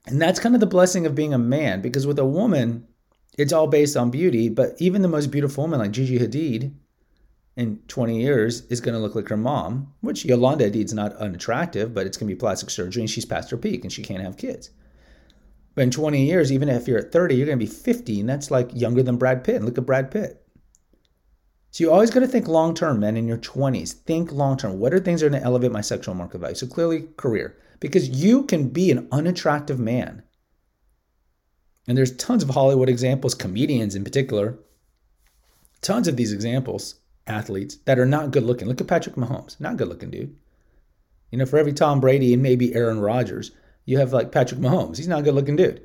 And 0.09 0.21
that's 0.21 0.41
kind 0.41 0.55
of 0.55 0.61
the 0.61 0.67
blessing 0.67 1.07
of 1.07 1.15
being 1.15 1.35
a 1.35 1.39
man 1.39 1.81
because 1.81 2.07
with 2.07 2.19
a 2.19 2.25
woman, 2.25 2.87
it's 3.37 3.53
all 3.53 3.67
based 3.67 3.97
on 3.97 4.11
beauty. 4.11 4.49
But 4.49 4.75
even 4.79 5.03
the 5.03 5.09
most 5.09 5.31
beautiful 5.31 5.65
woman 5.65 5.81
like 5.81 5.91
Gigi 5.91 6.19
Hadid 6.19 6.75
in 7.57 7.81
20 7.89 8.21
years 8.21 8.63
is 8.67 8.81
going 8.81 8.95
to 8.95 9.01
look 9.01 9.15
like 9.15 9.29
her 9.29 9.37
mom, 9.37 9.93
which 10.01 10.25
Yolanda 10.25 10.71
Hadid's 10.71 10.95
not 10.95 11.15
unattractive, 11.17 11.93
but 11.93 12.07
it's 12.07 12.17
going 12.17 12.29
to 12.29 12.35
be 12.35 12.39
plastic 12.39 12.71
surgery 12.71 13.03
and 13.03 13.11
she's 13.11 13.25
past 13.25 13.51
her 13.51 13.57
peak 13.57 13.85
and 13.85 13.93
she 13.93 14.03
can't 14.03 14.23
have 14.23 14.37
kids. 14.37 14.71
But 15.75 15.83
in 15.83 15.91
20 15.93 16.25
years, 16.27 16.51
even 16.51 16.69
if 16.69 16.89
you're 16.89 16.99
at 16.99 17.13
30, 17.13 17.37
you're 17.37 17.47
going 17.47 17.59
to 17.59 17.65
be 17.65 17.71
50, 17.71 18.19
and 18.19 18.29
that's 18.29 18.51
like 18.51 18.69
younger 18.75 19.01
than 19.01 19.17
Brad 19.17 19.45
Pitt. 19.45 19.57
And 19.57 19.65
look 19.65 19.79
at 19.79 19.87
Brad 19.87 20.11
Pitt. 20.11 20.45
So 21.71 21.85
you 21.85 21.93
always 21.93 22.11
got 22.11 22.21
to 22.21 22.27
think 22.27 22.49
long 22.49 22.75
term, 22.75 23.01
men, 23.01 23.17
in 23.17 23.29
your 23.29 23.39
20s. 23.39 23.93
Think 23.93 24.33
long 24.33 24.57
term. 24.57 24.79
What 24.79 24.95
are 24.95 24.99
things 24.99 25.21
that 25.21 25.27
are 25.27 25.31
going 25.31 25.43
to 25.43 25.47
elevate 25.47 25.73
my 25.73 25.81
sexual 25.81 26.15
market 26.15 26.39
value? 26.39 26.55
So 26.55 26.67
clearly, 26.67 27.09
career 27.17 27.57
because 27.81 28.09
you 28.09 28.45
can 28.45 28.69
be 28.69 28.91
an 28.91 29.09
unattractive 29.13 29.79
man. 29.79 30.23
And 31.87 31.97
there's 31.97 32.17
tons 32.17 32.43
of 32.43 32.51
Hollywood 32.51 32.89
examples, 32.89 33.35
comedians 33.35 33.95
in 33.95 34.05
particular, 34.05 34.59
tons 35.81 36.09
of 36.09 36.17
these 36.17 36.33
examples, 36.33 36.97
athletes 37.27 37.77
that 37.85 37.99
are 37.99 38.07
not 38.07 38.31
good 38.31 38.43
looking. 38.43 38.69
Look 38.69 38.81
at 38.81 38.87
Patrick 38.87 39.17
Mahomes, 39.17 39.61
not 39.61 39.77
good 39.77 39.89
looking 39.89 40.11
dude. 40.11 40.37
You 41.31 41.39
know, 41.39 41.47
for 41.47 41.59
every 41.59 41.73
Tom 41.73 42.01
Brady 42.01 42.35
and 42.35 42.43
maybe 42.43 42.75
Aaron 42.75 43.01
Rodgers, 43.01 43.53
you 43.85 43.99
have 43.99 44.13
like 44.13 44.33
Patrick 44.33 44.61
Mahomes. 44.61 44.97
He's 44.97 45.09
not 45.09 45.21
a 45.21 45.23
good 45.23 45.35
looking 45.35 45.57
dude. 45.57 45.83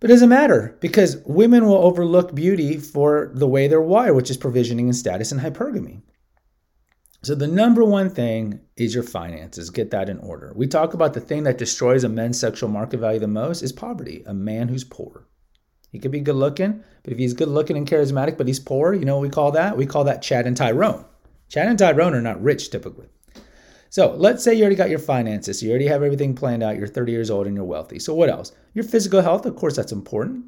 But 0.00 0.10
it 0.10 0.14
doesn't 0.14 0.30
matter 0.30 0.76
because 0.80 1.18
women 1.26 1.66
will 1.66 1.84
overlook 1.84 2.34
beauty 2.34 2.78
for 2.78 3.30
the 3.34 3.46
way 3.46 3.68
they're 3.68 3.80
wired, 3.80 4.16
which 4.16 4.30
is 4.30 4.38
provisioning 4.38 4.86
and 4.86 4.96
status 4.96 5.30
and 5.30 5.40
hypergamy. 5.40 6.00
So, 7.22 7.34
the 7.34 7.46
number 7.46 7.84
one 7.84 8.08
thing 8.08 8.60
is 8.78 8.94
your 8.94 9.02
finances. 9.02 9.68
Get 9.68 9.90
that 9.90 10.08
in 10.08 10.18
order. 10.20 10.54
We 10.56 10.66
talk 10.66 10.94
about 10.94 11.12
the 11.12 11.20
thing 11.20 11.42
that 11.42 11.58
destroys 11.58 12.02
a 12.02 12.08
man's 12.08 12.40
sexual 12.40 12.70
market 12.70 12.98
value 12.98 13.20
the 13.20 13.28
most 13.28 13.60
is 13.60 13.72
poverty, 13.72 14.22
a 14.26 14.32
man 14.32 14.68
who's 14.68 14.84
poor. 14.84 15.26
He 15.92 15.98
could 15.98 16.12
be 16.12 16.20
good 16.20 16.36
looking, 16.36 16.82
but 17.02 17.12
if 17.12 17.18
he's 17.18 17.34
good 17.34 17.48
looking 17.48 17.76
and 17.76 17.86
charismatic, 17.86 18.38
but 18.38 18.46
he's 18.46 18.60
poor, 18.60 18.94
you 18.94 19.04
know 19.04 19.16
what 19.16 19.22
we 19.22 19.28
call 19.28 19.52
that? 19.52 19.76
We 19.76 19.84
call 19.84 20.04
that 20.04 20.22
Chad 20.22 20.46
and 20.46 20.56
Tyrone. 20.56 21.04
Chad 21.50 21.66
and 21.66 21.78
Tyrone 21.78 22.14
are 22.14 22.22
not 22.22 22.42
rich 22.42 22.70
typically. 22.70 23.08
So 23.90 24.14
let's 24.14 24.42
say 24.42 24.54
you 24.54 24.62
already 24.62 24.76
got 24.76 24.88
your 24.88 25.00
finances, 25.00 25.62
you 25.62 25.70
already 25.70 25.88
have 25.88 26.02
everything 26.02 26.34
planned 26.34 26.62
out, 26.62 26.76
you're 26.76 26.86
30 26.86 27.12
years 27.12 27.28
old 27.28 27.46
and 27.46 27.56
you're 27.56 27.64
wealthy. 27.64 27.98
So 27.98 28.14
what 28.14 28.30
else? 28.30 28.52
Your 28.72 28.84
physical 28.84 29.20
health, 29.20 29.44
of 29.46 29.56
course, 29.56 29.76
that's 29.76 29.92
important. 29.92 30.44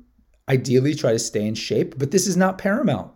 Ideally, 0.49 0.95
try 0.95 1.13
to 1.13 1.19
stay 1.19 1.45
in 1.45 1.55
shape, 1.55 1.99
but 1.99 2.13
this 2.13 2.27
is 2.27 2.37
not 2.37 2.57
paramount. 2.57 3.13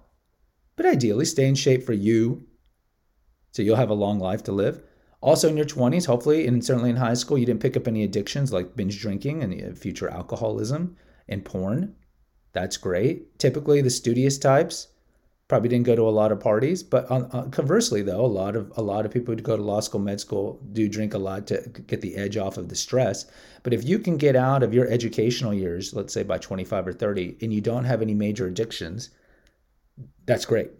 But 0.74 0.86
ideally, 0.86 1.24
stay 1.24 1.46
in 1.46 1.54
shape 1.54 1.84
for 1.84 1.92
you 1.92 2.44
so 3.52 3.62
you'll 3.62 3.76
have 3.76 3.88
a 3.88 3.94
long 3.94 4.18
life 4.18 4.42
to 4.44 4.52
live. 4.52 4.82
Also, 5.22 5.48
in 5.48 5.56
your 5.56 5.64
20s, 5.64 6.06
hopefully, 6.06 6.46
and 6.46 6.62
certainly 6.62 6.90
in 6.90 6.96
high 6.96 7.14
school, 7.14 7.38
you 7.38 7.46
didn't 7.46 7.62
pick 7.62 7.74
up 7.74 7.88
any 7.88 8.04
addictions 8.04 8.52
like 8.52 8.76
binge 8.76 9.00
drinking 9.00 9.42
and 9.42 9.72
uh, 9.72 9.74
future 9.74 10.10
alcoholism 10.10 10.94
and 11.28 11.42
porn. 11.42 11.94
That's 12.52 12.76
great. 12.76 13.38
Typically, 13.38 13.80
the 13.80 13.88
studious 13.88 14.36
types 14.36 14.88
probably 15.48 15.68
didn't 15.68 15.86
go 15.86 15.94
to 15.94 16.08
a 16.08 16.10
lot 16.10 16.32
of 16.32 16.40
parties. 16.40 16.82
But 16.82 17.10
on, 17.10 17.28
uh, 17.32 17.44
conversely, 17.50 18.02
though, 18.02 18.24
a 18.24 18.26
lot 18.26 18.56
of 18.56 18.72
a 18.76 18.82
lot 18.82 19.06
of 19.06 19.12
people 19.12 19.34
who 19.34 19.40
go 19.40 19.56
to 19.56 19.62
law 19.62 19.80
school, 19.80 20.00
med 20.00 20.20
school, 20.20 20.60
do 20.72 20.88
drink 20.88 21.14
a 21.14 21.18
lot 21.18 21.46
to 21.48 21.62
get 21.86 22.00
the 22.00 22.16
edge 22.16 22.36
off 22.36 22.56
of 22.56 22.68
the 22.68 22.76
stress. 22.76 23.26
But 23.62 23.72
if 23.74 23.84
you 23.84 23.98
can 23.98 24.16
get 24.16 24.36
out 24.36 24.62
of 24.62 24.74
your 24.74 24.88
educational 24.88 25.54
years, 25.54 25.94
let's 25.94 26.12
say 26.12 26.22
by 26.22 26.38
25 26.38 26.88
or 26.88 26.92
30, 26.92 27.38
and 27.42 27.52
you 27.52 27.60
don't 27.60 27.84
have 27.84 28.02
any 28.02 28.14
major 28.14 28.46
addictions, 28.46 29.10
that's 30.24 30.44
great. 30.44 30.70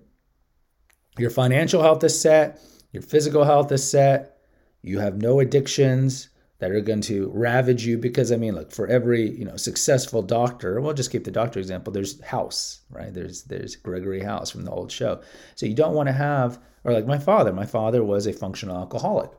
Your 1.18 1.30
financial 1.30 1.82
health 1.82 2.04
is 2.04 2.20
set 2.20 2.60
your 2.96 3.02
physical 3.02 3.44
health 3.44 3.70
is 3.72 3.88
set, 3.88 4.38
you 4.80 5.00
have 5.00 5.20
no 5.20 5.40
addictions 5.40 6.30
that 6.58 6.70
are 6.70 6.80
going 6.80 7.02
to 7.02 7.30
ravage 7.34 7.84
you 7.84 7.98
because 7.98 8.32
I 8.32 8.36
mean 8.36 8.54
look 8.54 8.72
for 8.72 8.86
every 8.86 9.30
you 9.30 9.44
know 9.44 9.56
successful 9.56 10.22
doctor 10.22 10.80
we'll 10.80 10.94
just 10.94 11.10
keep 11.10 11.24
the 11.24 11.30
doctor 11.30 11.58
example 11.58 11.92
there's 11.92 12.20
House 12.22 12.80
right? 12.90 13.12
There's 13.12 13.44
there's 13.44 13.76
Gregory 13.76 14.22
House 14.22 14.50
from 14.50 14.64
the 14.64 14.70
old 14.70 14.90
show. 14.90 15.20
So 15.54 15.66
you 15.66 15.74
don't 15.74 15.94
want 15.94 16.08
to 16.08 16.12
have 16.12 16.58
or 16.84 16.92
like 16.92 17.06
my 17.06 17.18
father 17.18 17.52
my 17.52 17.66
father 17.66 18.04
was 18.04 18.26
a 18.26 18.32
functional 18.32 18.76
alcoholic. 18.76 19.30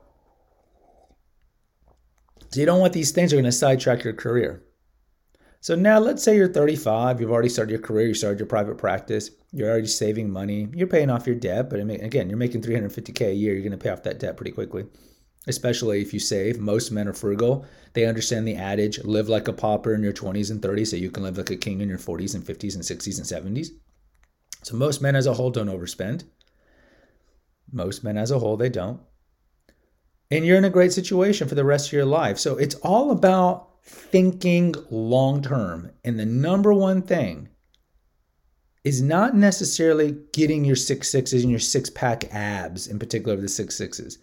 So 2.50 2.59
you 2.59 2.65
don't 2.65 2.79
want 2.79 2.93
these 2.93 3.12
things 3.12 3.33
are 3.33 3.36
going 3.36 3.45
to 3.45 3.51
sidetrack 3.51 4.03
your 4.03 4.13
career. 4.13 4.63
So 5.59 5.75
now 5.75 6.00
let's 6.00 6.24
say 6.24 6.36
you're 6.36 6.47
35, 6.47 7.19
you've 7.19 7.31
already 7.31 7.50
started 7.50 7.71
your 7.71 7.81
career, 7.81 8.07
you 8.07 8.13
started 8.13 8.39
your 8.39 8.47
private 8.47 8.77
practice, 8.77 9.31
you're 9.51 9.69
already 9.69 9.88
saving 9.88 10.29
money, 10.29 10.67
you're 10.74 10.88
paying 10.88 11.09
off 11.09 11.25
your 11.25 11.36
debt, 11.36 11.69
but 11.69 11.79
again, 11.79 12.29
you're 12.29 12.38
making 12.38 12.62
350K 12.62 13.29
a 13.29 13.33
year, 13.33 13.53
you're 13.53 13.63
going 13.63 13.71
to 13.71 13.77
pay 13.77 13.89
off 13.89 14.03
that 14.03 14.19
debt 14.19 14.38
pretty 14.38 14.51
quickly, 14.51 14.86
especially 15.48 16.01
if 16.01 16.13
you 16.13 16.20
save. 16.20 16.60
Most 16.60 16.92
men 16.92 17.08
are 17.08 17.13
frugal. 17.13 17.66
They 17.94 18.06
understand 18.06 18.48
the 18.48 18.56
adage 18.56 19.04
live 19.04 19.30
like 19.30 19.48
a 19.48 19.54
pauper 19.54 19.94
in 19.94 20.04
your 20.04 20.13
20s 20.13 20.51
and 20.51 20.62
30s 20.62 20.88
so 20.88 20.96
you 20.96 21.10
can 21.10 21.24
live 21.24 21.38
like 21.38 21.50
a 21.50 21.56
king 21.56 21.82
in 21.82 21.89
your 21.89 21.98
40s 21.98 22.36
and 22.36 22.44
50s 22.44 22.75
and 22.75 22.84
60s 22.84 23.18
and 23.18 23.58
70s. 23.58 23.70
So 24.63 24.75
most 24.75 25.01
men 25.01 25.16
as 25.16 25.25
a 25.25 25.34
whole 25.34 25.50
don't 25.50 25.70
overspend. 25.70 26.24
Most 27.72 28.04
men 28.04 28.18
as 28.18 28.32
a 28.32 28.39
whole, 28.39 28.58
they 28.58 28.70
don't. 28.70 29.00
And 30.30 30.46
you're 30.46 30.58
in 30.58 30.66
a 30.66 30.70
great 30.70 30.94
situation 30.94 31.48
for 31.48 31.56
the 31.56 31.63
rest 31.63 31.88
of 31.88 31.94
your 31.94 32.06
life. 32.06 32.38
So 32.38 32.58
it's 32.58 32.75
all 32.75 33.12
about 33.12 33.70
thinking 33.84 34.75
long 34.89 35.42
term. 35.42 35.92
And 36.04 36.20
the 36.20 36.25
number 36.25 36.74
one 36.74 37.01
thing 37.01 37.50
is 38.84 39.01
not 39.01 39.36
necessarily 39.36 40.18
getting 40.34 40.66
your 40.66 40.75
six 40.75 41.10
sixes 41.10 41.44
and 41.44 41.51
your 41.51 41.60
six 41.60 41.89
pack 41.89 42.34
abs, 42.34 42.88
in 42.88 43.00
particular 43.00 43.36
the 43.38 43.50
six 43.50 43.75
sixes, 43.75 44.18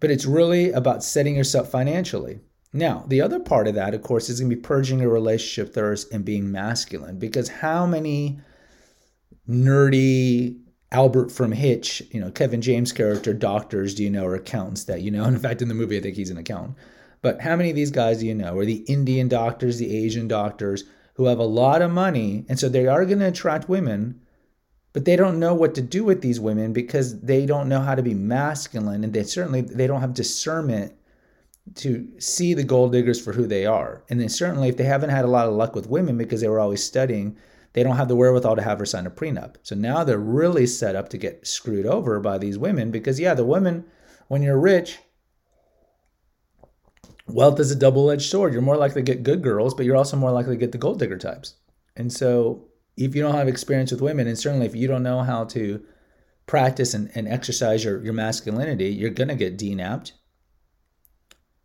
but 0.00 0.10
it's 0.10 0.26
really 0.26 0.72
about 0.72 1.02
setting 1.02 1.36
yourself 1.36 1.70
financially. 1.70 2.40
Now, 2.72 3.04
the 3.08 3.20
other 3.20 3.40
part 3.40 3.68
of 3.68 3.74
that, 3.74 3.94
of 3.94 4.02
course, 4.02 4.28
is 4.28 4.40
going 4.40 4.50
to 4.50 4.56
be 4.56 4.62
purging 4.62 4.98
your 4.98 5.08
relationship 5.08 5.72
thirst 5.72 6.12
and 6.12 6.24
being 6.24 6.50
masculine. 6.50 7.18
Because 7.18 7.48
how 7.48 7.86
many 7.86 8.38
nerdy 9.48 10.58
Albert 10.92 11.32
from 11.32 11.52
Hitch, 11.52 12.02
you 12.10 12.20
know, 12.20 12.30
Kevin 12.30 12.60
James 12.60 12.92
character 12.92 13.32
doctors 13.32 13.94
do 13.94 14.02
you 14.02 14.10
know, 14.10 14.24
or 14.24 14.34
accountants 14.34 14.84
that 14.84 15.00
you 15.00 15.10
know? 15.10 15.24
And 15.24 15.36
in 15.36 15.42
fact, 15.42 15.62
in 15.62 15.68
the 15.68 15.74
movie, 15.74 15.96
I 15.96 16.00
think 16.00 16.16
he's 16.16 16.30
an 16.30 16.38
accountant. 16.38 16.76
But 17.22 17.40
how 17.40 17.56
many 17.56 17.70
of 17.70 17.76
these 17.76 17.90
guys 17.90 18.18
do 18.18 18.26
you 18.26 18.34
know? 18.34 18.54
Or 18.54 18.64
the 18.64 18.84
Indian 18.88 19.28
doctors, 19.28 19.78
the 19.78 19.96
Asian 19.96 20.28
doctors 20.28 20.84
who 21.14 21.24
have 21.26 21.38
a 21.38 21.44
lot 21.44 21.82
of 21.82 21.90
money. 21.90 22.44
And 22.48 22.58
so 22.58 22.68
they 22.68 22.86
are 22.86 23.06
going 23.06 23.20
to 23.20 23.28
attract 23.28 23.68
women, 23.68 24.20
but 24.96 25.04
they 25.04 25.14
don't 25.14 25.38
know 25.38 25.52
what 25.52 25.74
to 25.74 25.82
do 25.82 26.04
with 26.04 26.22
these 26.22 26.40
women 26.40 26.72
because 26.72 27.20
they 27.20 27.44
don't 27.44 27.68
know 27.68 27.82
how 27.82 27.94
to 27.94 28.02
be 28.02 28.14
masculine. 28.14 29.04
And 29.04 29.12
they 29.12 29.24
certainly 29.24 29.60
they 29.60 29.86
don't 29.86 30.00
have 30.00 30.14
discernment 30.14 30.94
to 31.74 32.08
see 32.18 32.54
the 32.54 32.64
gold 32.64 32.92
diggers 32.92 33.22
for 33.22 33.34
who 33.34 33.46
they 33.46 33.66
are. 33.66 34.02
And 34.08 34.18
then 34.18 34.30
certainly 34.30 34.70
if 34.70 34.78
they 34.78 34.84
haven't 34.84 35.10
had 35.10 35.26
a 35.26 35.28
lot 35.28 35.48
of 35.48 35.52
luck 35.52 35.74
with 35.74 35.90
women 35.90 36.16
because 36.16 36.40
they 36.40 36.48
were 36.48 36.60
always 36.60 36.82
studying, 36.82 37.36
they 37.74 37.82
don't 37.82 37.98
have 37.98 38.08
the 38.08 38.16
wherewithal 38.16 38.56
to 38.56 38.62
have 38.62 38.78
her 38.78 38.86
sign 38.86 39.06
a 39.06 39.10
prenup. 39.10 39.56
So 39.64 39.74
now 39.74 40.02
they're 40.02 40.16
really 40.16 40.66
set 40.66 40.96
up 40.96 41.10
to 41.10 41.18
get 41.18 41.46
screwed 41.46 41.84
over 41.84 42.18
by 42.18 42.38
these 42.38 42.56
women 42.56 42.90
because 42.90 43.20
yeah, 43.20 43.34
the 43.34 43.44
women, 43.44 43.84
when 44.28 44.40
you're 44.40 44.58
rich, 44.58 44.96
wealth 47.26 47.60
is 47.60 47.70
a 47.70 47.76
double-edged 47.76 48.30
sword. 48.30 48.54
You're 48.54 48.62
more 48.62 48.78
likely 48.78 49.02
to 49.02 49.12
get 49.12 49.24
good 49.24 49.42
girls, 49.42 49.74
but 49.74 49.84
you're 49.84 49.94
also 49.94 50.16
more 50.16 50.32
likely 50.32 50.54
to 50.54 50.60
get 50.60 50.72
the 50.72 50.78
gold 50.78 50.98
digger 50.98 51.18
types. 51.18 51.56
And 51.96 52.10
so 52.10 52.68
if 52.96 53.14
you 53.14 53.22
don't 53.22 53.34
have 53.34 53.48
experience 53.48 53.92
with 53.92 54.00
women, 54.00 54.26
and 54.26 54.38
certainly 54.38 54.66
if 54.66 54.74
you 54.74 54.88
don't 54.88 55.02
know 55.02 55.22
how 55.22 55.44
to 55.44 55.84
practice 56.46 56.94
and, 56.94 57.10
and 57.14 57.28
exercise 57.28 57.84
your, 57.84 58.02
your 58.02 58.12
masculinity, 58.12 58.88
you're 58.88 59.10
gonna 59.10 59.34
get 59.34 59.58
denapped. 59.58 60.12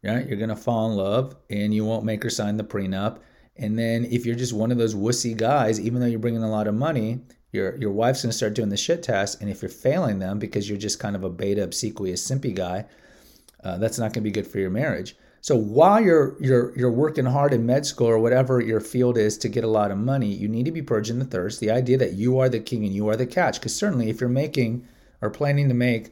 Right? 0.04 0.28
You're 0.28 0.40
gonna 0.40 0.56
fall 0.56 0.90
in 0.90 0.98
love 0.98 1.36
and 1.50 1.74
you 1.74 1.86
won't 1.86 2.06
make 2.06 2.24
her 2.24 2.30
sign 2.30 2.58
the 2.58 2.64
prenup. 2.64 3.20
And 3.56 3.78
then 3.78 4.06
if 4.06 4.26
you're 4.26 4.36
just 4.36 4.54
one 4.54 4.72
of 4.72 4.78
those 4.78 4.96
wussy 4.96 5.38
guys, 5.38 5.80
even 5.80 6.02
though 6.02 6.08
you're 6.08 6.20
bringing 6.20 6.44
a 6.44 6.50
lot 6.50 6.68
of 6.68 6.74
money, 6.74 7.22
your 7.52 7.78
your 7.78 7.92
wife's 7.92 8.24
gonna 8.24 8.34
start 8.34 8.56
doing 8.56 8.70
the 8.70 8.78
shit 8.78 9.04
test. 9.04 9.42
And 9.42 9.50
if 9.50 9.62
you're 9.62 9.70
failing 9.70 10.20
them 10.20 10.40
because 10.40 10.68
you're 10.68 10.78
just 10.78 11.00
kind 11.00 11.16
of 11.16 11.24
a 11.24 11.30
beta 11.30 11.64
obsequious 11.64 12.28
simpy 12.28 12.56
guy, 12.56 12.86
uh, 13.64 13.78
that's 13.78 14.00
not 14.00 14.14
gonna 14.14 14.24
be 14.24 14.32
good 14.32 14.48
for 14.48 14.60
your 14.60 14.70
marriage. 14.72 15.16
So 15.43 15.55
while 15.55 16.00
you're 16.00 16.38
you're 16.39 16.77
you're 16.77 16.91
working 16.91 17.25
hard 17.25 17.51
in 17.51 17.65
med 17.65 17.86
school 17.88 18.07
or 18.07 18.19
whatever 18.19 18.62
your 18.62 18.79
field 18.79 19.17
is 19.17 19.39
to 19.39 19.50
get 19.50 19.63
a 19.63 19.67
lot 19.67 19.89
of 19.89 19.98
money, 19.98 20.27
you 20.27 20.48
need 20.48 20.65
to 20.65 20.71
be 20.71 20.83
purging 20.83 21.17
the 21.17 21.25
thirst. 21.25 21.60
The 21.60 21.71
idea 21.71 21.98
that 21.98 22.13
you 22.13 22.38
are 22.39 22.48
the 22.48 22.60
king 22.60 22.86
and 22.86 22.93
you 22.93 23.10
are 23.10 23.15
the 23.15 23.25
catch. 23.25 23.60
Because 23.60 23.75
certainly, 23.75 24.10
if 24.10 24.21
you're 24.21 24.29
making 24.29 24.88
or 25.19 25.31
planning 25.31 25.67
to 25.67 25.74
make 25.74 26.12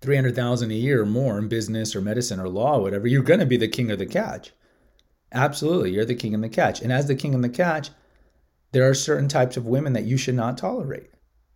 three 0.00 0.16
hundred 0.16 0.34
thousand 0.34 0.70
a 0.70 0.74
year 0.74 1.02
or 1.02 1.06
more 1.06 1.38
in 1.38 1.48
business 1.48 1.94
or 1.94 2.00
medicine 2.00 2.40
or 2.40 2.48
law, 2.48 2.78
or 2.78 2.82
whatever, 2.82 3.06
you're 3.06 3.22
going 3.22 3.40
to 3.40 3.46
be 3.46 3.58
the 3.58 3.68
king 3.68 3.90
of 3.90 3.98
the 3.98 4.06
catch. 4.06 4.52
Absolutely, 5.32 5.92
you're 5.92 6.06
the 6.06 6.14
king 6.14 6.34
and 6.34 6.42
the 6.42 6.48
catch. 6.48 6.80
And 6.80 6.90
as 6.90 7.08
the 7.08 7.14
king 7.14 7.34
and 7.34 7.44
the 7.44 7.50
catch, 7.50 7.90
there 8.72 8.88
are 8.88 8.94
certain 8.94 9.28
types 9.28 9.58
of 9.58 9.66
women 9.66 9.92
that 9.92 10.04
you 10.04 10.16
should 10.16 10.34
not 10.34 10.56
tolerate 10.56 11.10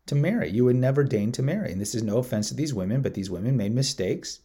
to 0.06 0.14
marry. 0.14 0.50
You 0.50 0.66
would 0.66 0.76
never 0.76 1.04
deign 1.04 1.32
to 1.32 1.42
marry. 1.42 1.72
And 1.72 1.80
this 1.80 1.94
is 1.94 2.02
no 2.02 2.18
offense 2.18 2.48
to 2.48 2.54
these 2.54 2.74
women, 2.74 3.00
but 3.00 3.14
these 3.14 3.30
women 3.30 3.56
made 3.56 3.74
mistakes 3.74 4.40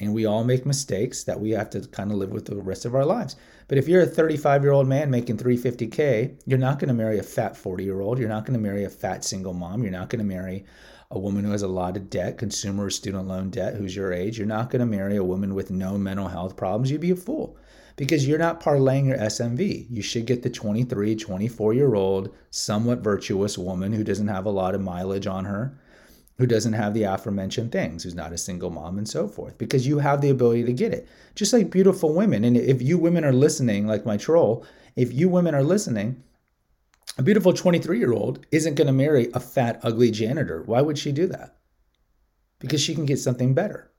and 0.00 0.12
we 0.12 0.26
all 0.26 0.42
make 0.42 0.66
mistakes 0.66 1.22
that 1.22 1.38
we 1.38 1.50
have 1.50 1.70
to 1.70 1.80
kind 1.88 2.10
of 2.10 2.18
live 2.18 2.30
with 2.30 2.46
the 2.46 2.56
rest 2.56 2.84
of 2.84 2.96
our 2.96 3.04
lives. 3.04 3.36
But 3.68 3.78
if 3.78 3.86
you're 3.86 4.02
a 4.02 4.06
35 4.06 4.64
year 4.64 4.72
old 4.72 4.88
man 4.88 5.08
making 5.08 5.38
350K, 5.38 6.40
you're 6.46 6.58
not 6.58 6.80
going 6.80 6.88
to 6.88 6.94
marry 6.94 7.18
a 7.18 7.22
fat 7.22 7.56
40 7.56 7.84
year 7.84 8.00
old. 8.00 8.18
You're 8.18 8.28
not 8.28 8.44
going 8.44 8.58
to 8.58 8.62
marry 8.62 8.82
a 8.82 8.90
fat 8.90 9.24
single 9.24 9.52
mom. 9.52 9.82
You're 9.82 9.92
not 9.92 10.10
going 10.10 10.18
to 10.18 10.24
marry 10.24 10.64
a 11.12 11.18
woman 11.18 11.44
who 11.44 11.52
has 11.52 11.62
a 11.62 11.68
lot 11.68 11.96
of 11.96 12.10
debt, 12.10 12.38
consumer 12.38 12.86
or 12.86 12.90
student 12.90 13.28
loan 13.28 13.50
debt, 13.50 13.76
who's 13.76 13.94
your 13.94 14.12
age. 14.12 14.36
You're 14.36 14.48
not 14.48 14.68
going 14.68 14.80
to 14.80 14.86
marry 14.86 15.16
a 15.16 15.22
woman 15.22 15.54
with 15.54 15.70
no 15.70 15.96
mental 15.96 16.26
health 16.26 16.56
problems. 16.56 16.90
You'd 16.90 17.00
be 17.00 17.12
a 17.12 17.16
fool 17.16 17.56
because 17.94 18.26
you're 18.26 18.36
not 18.36 18.60
parlaying 18.60 19.06
your 19.06 19.18
SMV. 19.18 19.86
You 19.88 20.02
should 20.02 20.26
get 20.26 20.42
the 20.42 20.50
23, 20.50 21.14
24 21.14 21.72
year 21.72 21.94
old, 21.94 22.34
somewhat 22.50 22.98
virtuous 22.98 23.56
woman 23.56 23.92
who 23.92 24.02
doesn't 24.02 24.26
have 24.26 24.46
a 24.46 24.50
lot 24.50 24.74
of 24.74 24.80
mileage 24.80 25.28
on 25.28 25.44
her 25.44 25.78
who 26.36 26.46
doesn't 26.46 26.72
have 26.72 26.94
the 26.94 27.04
aforementioned 27.04 27.70
things, 27.70 28.02
who's 28.02 28.14
not 28.14 28.32
a 28.32 28.38
single 28.38 28.70
mom, 28.70 28.98
and 28.98 29.08
so 29.08 29.28
forth, 29.28 29.56
because 29.56 29.86
you 29.86 29.98
have 29.98 30.20
the 30.20 30.30
ability 30.30 30.64
to 30.64 30.72
get 30.72 30.92
it. 30.92 31.08
Just 31.34 31.52
like 31.52 31.70
beautiful 31.70 32.12
women. 32.12 32.44
And 32.44 32.56
if 32.56 32.82
you 32.82 32.98
women 32.98 33.24
are 33.24 33.32
listening, 33.32 33.86
like 33.86 34.04
my 34.04 34.16
troll, 34.16 34.66
if 34.96 35.12
you 35.12 35.28
women 35.28 35.54
are 35.54 35.62
listening, 35.62 36.22
a 37.16 37.22
beautiful 37.22 37.52
23 37.52 37.98
year 37.98 38.12
old 38.12 38.44
isn't 38.50 38.74
going 38.74 38.86
to 38.88 38.92
marry 38.92 39.30
a 39.32 39.40
fat, 39.40 39.78
ugly 39.82 40.10
janitor. 40.10 40.62
Why 40.62 40.80
would 40.80 40.98
she 40.98 41.12
do 41.12 41.26
that? 41.28 41.56
Because 42.58 42.80
she 42.80 42.94
can 42.94 43.06
get 43.06 43.18
something 43.18 43.54
better. 43.54 43.90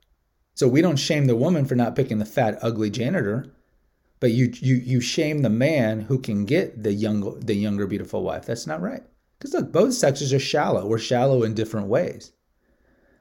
So 0.54 0.68
we 0.68 0.82
don't 0.82 0.96
shame 0.96 1.26
the 1.26 1.36
woman 1.36 1.64
for 1.64 1.74
not 1.74 1.96
picking 1.96 2.18
the 2.18 2.24
fat, 2.24 2.58
ugly 2.62 2.90
janitor, 2.90 3.52
but 4.20 4.30
you 4.30 4.50
you 4.54 4.76
you 4.76 5.00
shame 5.00 5.42
the 5.42 5.50
man 5.50 6.00
who 6.00 6.18
can 6.18 6.46
get 6.46 6.82
the 6.82 6.92
young 6.92 7.40
the 7.40 7.54
younger, 7.54 7.86
beautiful 7.86 8.22
wife. 8.22 8.46
That's 8.46 8.66
not 8.66 8.80
right. 8.80 9.02
Because 9.38 9.54
look, 9.54 9.72
both 9.72 9.94
sexes 9.94 10.32
are 10.32 10.38
shallow. 10.38 10.86
We're 10.86 10.98
shallow 10.98 11.42
in 11.42 11.54
different 11.54 11.88
ways. 11.88 12.32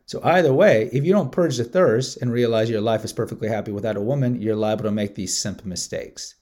So 0.08 0.22
either 0.24 0.54
way, 0.54 0.90
if 0.94 1.04
you 1.04 1.12
don't 1.12 1.32
purge 1.32 1.58
the 1.58 1.64
thirst 1.64 2.18
and 2.22 2.32
realize 2.32 2.70
your 2.70 2.82
life 2.82 3.04
is 3.04 3.12
perfectly 3.12 3.48
happy 3.48 3.72
without 3.72 3.98
a 3.98 4.02
woman, 4.02 4.40
you're 4.40 4.56
liable 4.56 4.84
to 4.84 4.92
make 4.92 5.16
these 5.16 5.36
simp 5.36 5.66
mistakes, 5.66 6.36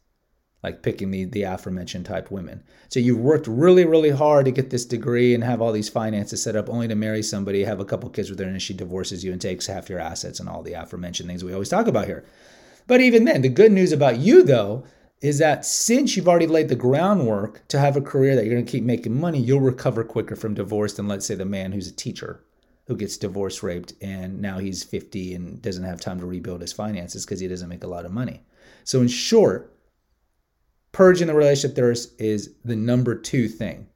like 0.61 0.83
picking 0.83 1.11
the, 1.11 1.23
the 1.25 1.43
aforementioned 1.43 2.05
type 2.05 2.29
women. 2.29 2.61
So 2.89 2.99
you've 2.99 3.19
worked 3.19 3.47
really, 3.47 3.85
really 3.85 4.09
hard 4.09 4.45
to 4.45 4.51
get 4.51 4.69
this 4.69 4.85
degree 4.85 5.33
and 5.33 5.43
have 5.45 5.61
all 5.61 5.71
these 5.71 5.87
finances 5.87 6.43
set 6.43 6.57
up 6.57 6.69
only 6.69 6.89
to 6.89 6.95
marry 6.95 7.23
somebody, 7.23 7.63
have 7.63 7.79
a 7.79 7.85
couple 7.85 8.09
kids 8.09 8.29
with 8.29 8.39
her, 8.39 8.45
and 8.45 8.61
she 8.61 8.73
divorces 8.73 9.23
you 9.23 9.31
and 9.31 9.39
takes 9.39 9.65
half 9.65 9.89
your 9.89 9.99
assets 9.99 10.41
and 10.41 10.49
all 10.49 10.61
the 10.61 10.73
aforementioned 10.73 11.29
things 11.29 11.43
we 11.43 11.53
always 11.53 11.69
talk 11.69 11.87
about 11.87 12.05
here. 12.05 12.25
But 12.85 12.99
even 12.99 13.23
then, 13.23 13.41
the 13.43 13.49
good 13.49 13.71
news 13.71 13.93
about 13.93 14.17
you, 14.17 14.43
though, 14.43 14.83
is 15.23 15.37
that 15.37 15.65
since 15.65 16.17
you've 16.17 16.27
already 16.27 16.45
laid 16.45 16.67
the 16.67 16.75
groundwork 16.75 17.65
to 17.69 17.79
have 17.79 17.95
a 17.95 18.01
career 18.01 18.35
that 18.35 18.43
you're 18.43 18.53
going 18.53 18.65
to 18.65 18.71
keep 18.71 18.83
making 18.83 19.17
money, 19.17 19.39
you'll 19.39 19.61
recover 19.61 20.03
quicker 20.03 20.35
from 20.35 20.53
divorce 20.53 20.93
than, 20.93 21.07
let's 21.07 21.25
say, 21.25 21.33
the 21.33 21.45
man 21.45 21.71
who's 21.71 21.87
a 21.87 21.95
teacher 21.95 22.43
who 22.87 22.97
gets 22.97 23.15
divorce 23.15 23.63
raped 23.63 23.93
and 24.01 24.41
now 24.41 24.59
he's 24.59 24.83
50 24.83 25.33
and 25.33 25.61
doesn't 25.61 25.85
have 25.85 26.01
time 26.01 26.19
to 26.19 26.25
rebuild 26.25 26.59
his 26.59 26.73
finances 26.73 27.25
because 27.25 27.39
he 27.39 27.47
doesn't 27.47 27.69
make 27.69 27.85
a 27.85 27.87
lot 27.87 28.03
of 28.03 28.11
money. 28.11 28.43
So, 28.83 28.99
in 28.99 29.07
short, 29.07 29.73
purging 30.91 31.27
the 31.27 31.33
relationship 31.33 31.77
thirst 31.77 32.19
is 32.19 32.55
the 32.65 32.75
number 32.75 33.15
two 33.15 33.47
thing. 33.47 33.87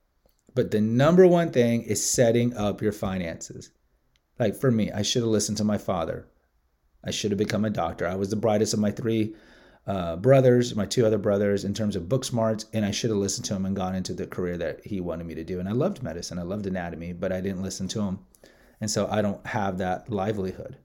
But 0.55 0.71
the 0.71 0.79
number 0.79 1.27
one 1.27 1.51
thing 1.51 1.81
is 1.81 2.09
setting 2.09 2.55
up 2.55 2.81
your 2.81 2.93
finances. 2.93 3.71
Like 4.39 4.55
for 4.55 4.71
me, 4.71 4.93
I 4.93 5.01
should 5.01 5.23
have 5.23 5.31
listened 5.31 5.57
to 5.57 5.65
my 5.65 5.77
father. 5.77 6.25
I 7.03 7.11
should 7.11 7.31
have 7.31 7.37
become 7.37 7.65
a 7.65 7.69
doctor. 7.69 8.07
I 8.07 8.15
was 8.15 8.29
the 8.29 8.37
brightest 8.37 8.73
of 8.73 8.79
my 8.79 8.91
three 8.91 9.35
uh, 9.87 10.17
brothers, 10.17 10.75
my 10.75 10.85
two 10.85 11.05
other 11.05 11.17
brothers, 11.17 11.63
in 11.63 11.73
terms 11.73 11.95
of 11.95 12.09
book 12.09 12.25
smarts, 12.25 12.65
and 12.73 12.85
I 12.85 12.91
should 12.91 13.09
have 13.09 13.19
listened 13.19 13.45
to 13.45 13.55
him 13.55 13.65
and 13.65 13.75
gone 13.75 13.95
into 13.95 14.13
the 14.13 14.27
career 14.27 14.57
that 14.57 14.85
he 14.85 14.99
wanted 14.99 15.25
me 15.25 15.33
to 15.35 15.43
do. 15.45 15.59
And 15.59 15.69
I 15.69 15.71
loved 15.71 16.03
medicine, 16.03 16.37
I 16.37 16.43
loved 16.43 16.67
anatomy, 16.67 17.13
but 17.13 17.31
I 17.31 17.39
didn't 17.39 17.63
listen 17.63 17.87
to 17.89 18.01
him. 18.01 18.19
And 18.81 18.91
so 18.91 19.07
I 19.09 19.21
don't 19.21 19.45
have 19.47 19.77
that 19.77 20.09
livelihood. 20.09 20.77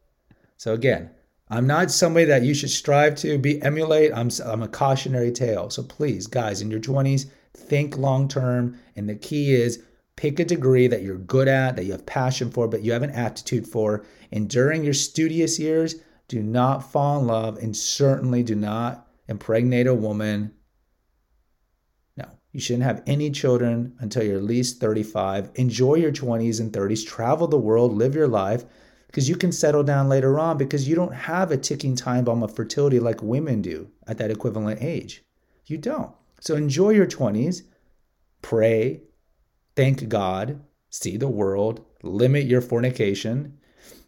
So 0.57 0.73
again, 0.73 1.11
I'm 1.51 1.67
not 1.67 1.91
somebody 1.91 2.25
that 2.27 2.45
you 2.45 2.55
should 2.55 2.71
strive 2.71 3.17
to 3.17 3.37
be 3.39 3.61
emulate. 3.61 4.13
I'm, 4.15 4.31
I'm 4.47 4.63
a 4.63 4.69
cautionary 4.69 5.33
tale. 5.33 5.69
So 5.69 5.83
please, 5.83 6.27
guys, 6.27 6.63
in 6.63 6.71
your 6.71 6.81
20s, 6.81 7.27
think 7.55 7.99
long 7.99 8.29
term. 8.29 8.79
And 8.97 9.09
the 9.09 9.17
key 9.17 9.53
is 9.53 9.83
pick 10.17 10.39
a 10.39 10.45
degree 10.45 10.87
that 10.87 11.03
you're 11.03 11.19
good 11.19 11.49
at, 11.49 11.77
that 11.77 11.85
you 11.85 11.93
have 11.93 12.07
passion 12.07 12.51
for, 12.51 12.69
but 12.69 12.83
you 12.83 12.93
have 12.93 13.03
an 13.03 13.11
aptitude 13.11 13.67
for. 13.67 14.07
And 14.31 14.49
during 14.49 14.85
your 14.85 14.95
studious 14.95 15.59
years, 15.59 15.97
do 16.33 16.43
not 16.43 16.91
fall 16.91 17.21
in 17.21 17.27
love 17.27 17.59
and 17.59 17.77
certainly 17.77 18.43
do 18.43 18.55
not 18.55 19.07
impregnate 19.29 19.87
a 19.87 19.95
woman. 19.95 20.51
No, 22.17 22.25
you 22.53 22.59
shouldn't 22.59 22.85
have 22.85 23.03
any 23.07 23.31
children 23.31 23.95
until 23.99 24.23
you're 24.23 24.39
at 24.39 24.43
least 24.43 24.81
35. 24.81 25.51
Enjoy 25.57 25.97
your 25.97 26.11
20s 26.11 26.59
and 26.59 26.73
30s, 26.73 27.07
travel 27.07 27.47
the 27.47 27.59
world, 27.59 27.93
live 27.93 28.15
your 28.15 28.29
life 28.29 28.65
because 29.09 29.29
you 29.29 29.37
can 29.37 29.53
settle 29.53 29.83
down 29.83 30.09
later 30.09 30.39
on 30.39 30.57
because 30.57 30.89
you 30.89 30.95
don't 30.95 31.13
have 31.13 31.51
a 31.51 31.59
ticking 31.59 31.95
time 31.95 32.25
bomb 32.25 32.43
of 32.43 32.57
fertility 32.57 32.99
like 32.99 33.23
women 33.23 33.61
do 33.61 33.91
at 34.07 34.17
that 34.17 34.31
equivalent 34.31 34.83
age. 34.83 35.23
You 35.67 35.77
don't. 35.77 36.15
So 36.41 36.57
enjoy 36.57 36.91
your 36.93 37.07
20s, 37.07 37.61
pray, 38.41 39.03
thank 39.77 40.09
God, 40.09 40.63
see 40.89 41.19
the 41.19 41.29
world, 41.29 41.85
limit 42.03 42.47
your 42.47 42.63
fornication, 42.63 43.59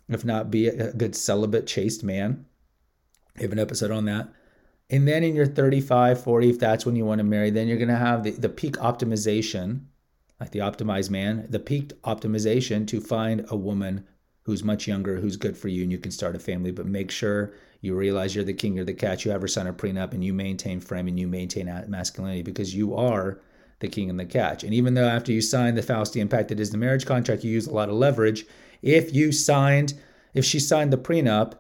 if 0.09 0.25
not 0.25 0.51
be 0.51 0.69
a 0.69 0.93
good 0.93 1.15
celibate, 1.15 1.67
chaste 1.67 2.05
man. 2.05 2.47
I 3.37 3.43
have 3.43 3.53
an 3.53 3.59
episode 3.59 3.91
on 3.91 4.05
that. 4.07 4.29
And 4.91 5.09
then 5.09 5.25
in 5.25 5.35
your 5.35 5.47
35, 5.47 6.23
40, 6.23 6.51
if 6.51 6.59
that's 6.59 6.85
when 6.85 6.95
you 6.95 7.05
want 7.05 7.19
to 7.19 7.25
marry, 7.25 7.51
then 7.51 7.69
you're 7.69 7.79
going 7.79 7.89
to 7.89 7.97
have 7.97 8.23
the, 8.23 8.33
the 8.33 8.49
peak 8.49 8.77
optimization, 8.77 9.87
like 10.39 10.51
the 10.51 10.59
optimized 10.59 11.11
man, 11.11 11.47
the 11.49 11.59
peak 11.59 12.01
optimization 12.03 12.87
to 12.89 13.01
find 13.01 13.47
a 13.49 13.57
woman 13.57 14.07
who's 14.43 14.63
much 14.63 14.87
younger, 14.87 15.17
who's 15.17 15.37
good 15.37 15.57
for 15.57 15.69
you, 15.69 15.83
and 15.83 15.91
you 15.91 15.99
can 15.99 16.11
start 16.11 16.37
a 16.37 16.39
family. 16.39 16.71
But 16.71 16.87
make 16.87 17.11
sure 17.11 17.55
you 17.81 17.95
realize 17.95 18.35
you're 18.35 18.45
the 18.45 18.53
king, 18.53 18.77
you're 18.77 18.85
the 18.85 18.93
catch, 18.93 19.25
you 19.25 19.33
ever 19.33 19.49
sign 19.49 19.67
a 19.67 19.73
prenup, 19.73 20.13
and 20.13 20.23
you 20.23 20.35
maintain 20.35 20.81
frame 20.81 21.09
and 21.09 21.19
you 21.19 21.27
maintain 21.27 21.67
masculinity 21.89 22.43
because 22.43 22.75
you 22.75 22.95
are 22.95 23.41
the 23.81 23.89
king 23.89 24.11
and 24.11 24.21
the 24.21 24.25
catch. 24.25 24.65
And 24.65 24.75
even 24.75 24.95
though 24.95 25.09
after 25.09 25.33
you 25.33 25.41
sign 25.41 25.75
the 25.75 25.83
Faustian 25.83 26.29
Pact 26.31 26.49
that 26.49 26.61
is 26.61 26.71
the 26.71 26.79
marriage 26.79 27.07
contract, 27.07 27.43
you 27.43 27.51
use 27.51 27.67
a 27.67 27.73
lot 27.73 27.89
of 27.89 27.95
leverage, 27.95 28.47
if 28.85 29.15
you 29.15 29.33
signed, 29.33 29.95
if 30.35 30.45
she 30.45 30.61
signed 30.61 30.93
the 30.93 30.99
prenup 30.99 31.55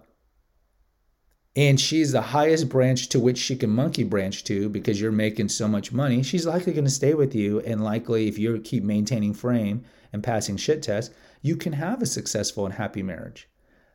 and 1.56 1.80
she's 1.80 2.12
the 2.12 2.20
highest 2.20 2.68
branch 2.68 3.08
to 3.08 3.18
which 3.18 3.38
she 3.38 3.56
can 3.56 3.70
monkey 3.70 4.04
branch 4.04 4.44
to 4.44 4.68
because 4.68 5.00
you're 5.00 5.10
making 5.10 5.48
so 5.48 5.66
much 5.66 5.90
money, 5.90 6.22
she's 6.22 6.46
likely 6.46 6.74
going 6.74 6.84
to 6.84 6.90
stay 6.90 7.14
with 7.14 7.34
you. 7.34 7.60
And 7.60 7.82
likely, 7.82 8.28
if 8.28 8.38
you 8.38 8.60
keep 8.60 8.84
maintaining 8.84 9.32
frame 9.32 9.84
and 10.12 10.22
passing 10.22 10.58
shit 10.58 10.82
tests, 10.82 11.14
you 11.40 11.56
can 11.56 11.72
have 11.72 12.02
a 12.02 12.06
successful 12.06 12.66
and 12.66 12.74
happy 12.74 13.02
marriage. 13.02 13.48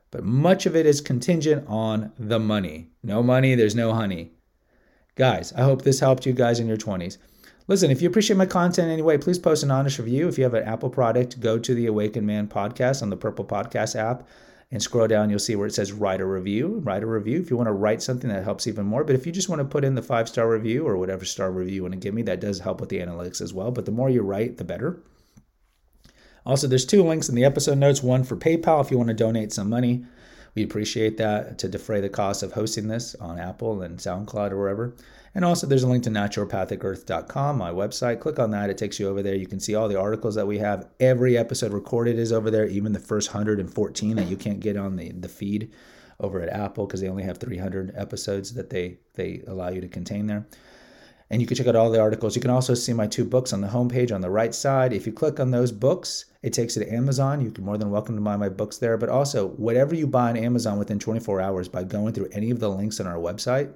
But 0.09 0.23
much 0.23 0.65
of 0.65 0.75
it 0.75 0.87
is 0.87 0.99
contingent 0.99 1.65
on 1.67 2.11
the 2.17 2.39
money. 2.39 2.89
No 3.03 3.21
money, 3.21 3.53
there's 3.53 3.75
no 3.75 3.93
honey. 3.93 4.31
Guys, 5.13 5.53
I 5.53 5.61
hope 5.61 5.83
this 5.83 5.99
helped 5.99 6.25
you 6.25 6.33
guys 6.33 6.59
in 6.59 6.67
your 6.67 6.77
20s. 6.77 7.17
Listen, 7.69 7.91
if 7.91 8.01
you 8.01 8.09
appreciate 8.09 8.35
my 8.35 8.47
content 8.47 8.89
anyway, 8.89 9.19
please 9.19 9.37
post 9.37 9.61
an 9.61 9.69
honest 9.69 9.99
review. 9.99 10.27
If 10.27 10.39
you 10.39 10.43
have 10.43 10.55
an 10.55 10.63
Apple 10.63 10.89
product, 10.89 11.39
go 11.39 11.59
to 11.59 11.75
the 11.75 11.85
Awakened 11.85 12.25
Man 12.25 12.47
podcast 12.47 13.03
on 13.03 13.11
the 13.11 13.15
Purple 13.15 13.45
Podcast 13.45 13.95
app 13.95 14.27
and 14.71 14.81
scroll 14.81 15.07
down. 15.07 15.29
You'll 15.29 15.37
see 15.37 15.55
where 15.55 15.67
it 15.67 15.75
says 15.75 15.93
write 15.93 16.19
a 16.19 16.25
review. 16.25 16.81
Write 16.83 17.03
a 17.03 17.05
review 17.05 17.39
if 17.39 17.51
you 17.51 17.57
want 17.57 17.67
to 17.67 17.73
write 17.73 18.01
something 18.01 18.27
that 18.31 18.43
helps 18.43 18.65
even 18.65 18.87
more. 18.87 19.03
But 19.03 19.13
if 19.13 19.27
you 19.27 19.31
just 19.31 19.49
want 19.49 19.59
to 19.59 19.65
put 19.65 19.85
in 19.85 19.93
the 19.93 20.01
five 20.01 20.27
star 20.27 20.49
review 20.49 20.87
or 20.87 20.97
whatever 20.97 21.25
star 21.25 21.51
review 21.51 21.75
you 21.75 21.81
want 21.83 21.93
to 21.93 21.99
give 21.99 22.15
me, 22.15 22.23
that 22.23 22.41
does 22.41 22.57
help 22.57 22.81
with 22.81 22.89
the 22.89 22.97
analytics 22.97 23.39
as 23.39 23.53
well. 23.53 23.69
But 23.69 23.85
the 23.85 23.91
more 23.91 24.09
you 24.09 24.23
write, 24.23 24.57
the 24.57 24.63
better. 24.63 25.03
Also, 26.47 26.65
there's 26.65 26.87
two 26.87 27.03
links 27.03 27.29
in 27.29 27.35
the 27.35 27.45
episode 27.45 27.77
notes 27.77 28.01
one 28.01 28.23
for 28.23 28.35
PayPal 28.35 28.83
if 28.83 28.89
you 28.89 28.97
want 28.97 29.09
to 29.09 29.13
donate 29.13 29.53
some 29.53 29.69
money. 29.69 30.05
We 30.55 30.63
appreciate 30.63 31.17
that 31.17 31.57
to 31.59 31.67
defray 31.67 32.01
the 32.01 32.09
cost 32.09 32.43
of 32.43 32.53
hosting 32.53 32.87
this 32.87 33.15
on 33.15 33.39
Apple 33.39 33.81
and 33.81 33.97
SoundCloud 33.97 34.51
or 34.51 34.57
wherever. 34.57 34.95
And 35.35 35.45
also, 35.45 35.67
there's 35.67 35.83
a 35.83 35.87
link 35.87 36.03
to 36.05 36.09
naturopathicearth.com, 36.09 37.57
my 37.57 37.71
website. 37.71 38.19
Click 38.19 38.39
on 38.39 38.51
that, 38.51 38.69
it 38.69 38.77
takes 38.77 38.99
you 38.99 39.07
over 39.07 39.21
there. 39.21 39.35
You 39.35 39.47
can 39.47 39.59
see 39.59 39.75
all 39.75 39.87
the 39.87 39.99
articles 39.99 40.35
that 40.35 40.47
we 40.47 40.57
have. 40.57 40.87
Every 40.99 41.37
episode 41.37 41.71
recorded 41.71 42.17
is 42.17 42.31
over 42.31 42.49
there, 42.49 42.67
even 42.67 42.93
the 42.93 42.99
first 42.99 43.29
114 43.29 44.15
that 44.15 44.27
you 44.27 44.37
can't 44.37 44.59
get 44.59 44.75
on 44.75 44.95
the, 44.95 45.11
the 45.11 45.29
feed 45.29 45.71
over 46.19 46.41
at 46.41 46.49
Apple 46.49 46.85
because 46.85 47.01
they 47.01 47.07
only 47.09 47.23
have 47.23 47.37
300 47.37 47.93
episodes 47.95 48.53
that 48.55 48.69
they, 48.69 48.97
they 49.13 49.41
allow 49.47 49.69
you 49.69 49.81
to 49.81 49.87
contain 49.87 50.27
there. 50.27 50.45
And 51.31 51.41
you 51.41 51.47
can 51.47 51.55
check 51.55 51.67
out 51.67 51.75
all 51.75 51.91
the 51.91 52.01
articles. 52.01 52.35
You 52.35 52.41
can 52.41 52.49
also 52.49 52.73
see 52.73 52.91
my 52.91 53.05
two 53.05 53.23
books 53.23 53.53
on 53.53 53.61
the 53.61 53.67
homepage 53.67 54.13
on 54.13 54.21
the 54.21 54.31
right 54.31 54.53
side. 54.53 54.93
If 54.93 55.05
you 55.05 55.13
click 55.13 55.39
on 55.39 55.51
those 55.51 55.71
books, 55.71 56.25
it 56.41 56.53
takes 56.53 56.75
you 56.75 56.83
to 56.83 56.91
Amazon. 56.91 57.39
You 57.41 57.51
can 57.51 57.63
more 57.63 57.77
than 57.77 57.91
welcome 57.91 58.15
to 58.15 58.21
buy 58.21 58.35
my 58.35 58.49
books 58.49 58.77
there. 58.77 58.97
But 58.97 59.09
also, 59.09 59.49
whatever 59.49 59.93
you 59.93 60.07
buy 60.07 60.29
on 60.29 60.37
Amazon 60.37 60.79
within 60.79 60.97
24 60.97 61.39
hours 61.39 61.67
by 61.67 61.83
going 61.83 62.13
through 62.13 62.29
any 62.31 62.49
of 62.49 62.59
the 62.59 62.69
links 62.69 62.99
on 62.99 63.05
our 63.05 63.17
website, 63.17 63.71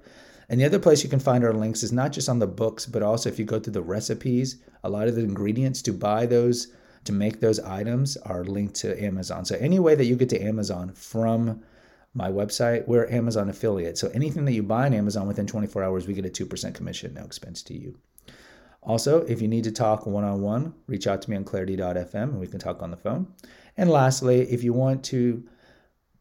and 0.49 0.59
the 0.59 0.65
other 0.65 0.79
place 0.79 1.03
you 1.03 1.09
can 1.09 1.19
find 1.19 1.43
our 1.43 1.53
links 1.53 1.83
is 1.83 1.91
not 1.91 2.11
just 2.11 2.27
on 2.27 2.39
the 2.39 2.47
books, 2.47 2.85
but 2.85 3.03
also 3.03 3.29
if 3.29 3.39
you 3.39 3.45
go 3.45 3.59
through 3.59 3.73
the 3.73 3.81
recipes, 3.81 4.57
a 4.83 4.89
lot 4.89 5.07
of 5.07 5.15
the 5.15 5.21
ingredients 5.21 5.81
to 5.83 5.93
buy 5.93 6.25
those, 6.25 6.67
to 7.05 7.13
make 7.13 7.39
those 7.39 7.59
items 7.59 8.17
are 8.17 8.43
linked 8.43 8.75
to 8.75 9.01
Amazon. 9.01 9.45
So 9.45 9.55
any 9.55 9.79
way 9.79 9.95
that 9.95 10.05
you 10.05 10.15
get 10.15 10.29
to 10.29 10.41
Amazon 10.41 10.91
from 10.93 11.63
my 12.13 12.29
website, 12.29 12.87
we're 12.87 13.09
Amazon 13.09 13.49
affiliate. 13.49 13.97
So 13.97 14.09
anything 14.09 14.45
that 14.45 14.53
you 14.53 14.63
buy 14.63 14.85
on 14.85 14.93
Amazon 14.93 15.27
within 15.27 15.47
24 15.47 15.83
hours, 15.83 16.07
we 16.07 16.13
get 16.13 16.25
a 16.25 16.29
2% 16.29 16.73
commission, 16.73 17.13
no 17.13 17.23
expense 17.23 17.63
to 17.63 17.73
you. 17.73 17.97
Also, 18.81 19.21
if 19.21 19.41
you 19.41 19.47
need 19.47 19.63
to 19.63 19.71
talk 19.71 20.05
one 20.05 20.23
on 20.23 20.41
one, 20.41 20.73
reach 20.87 21.07
out 21.07 21.21
to 21.21 21.29
me 21.29 21.37
on 21.37 21.43
clarity.fm 21.43 22.13
and 22.13 22.39
we 22.39 22.47
can 22.47 22.59
talk 22.59 22.83
on 22.83 22.91
the 22.91 22.97
phone. 22.97 23.27
And 23.77 23.89
lastly, 23.89 24.41
if 24.41 24.63
you 24.63 24.73
want 24.73 25.03
to, 25.05 25.43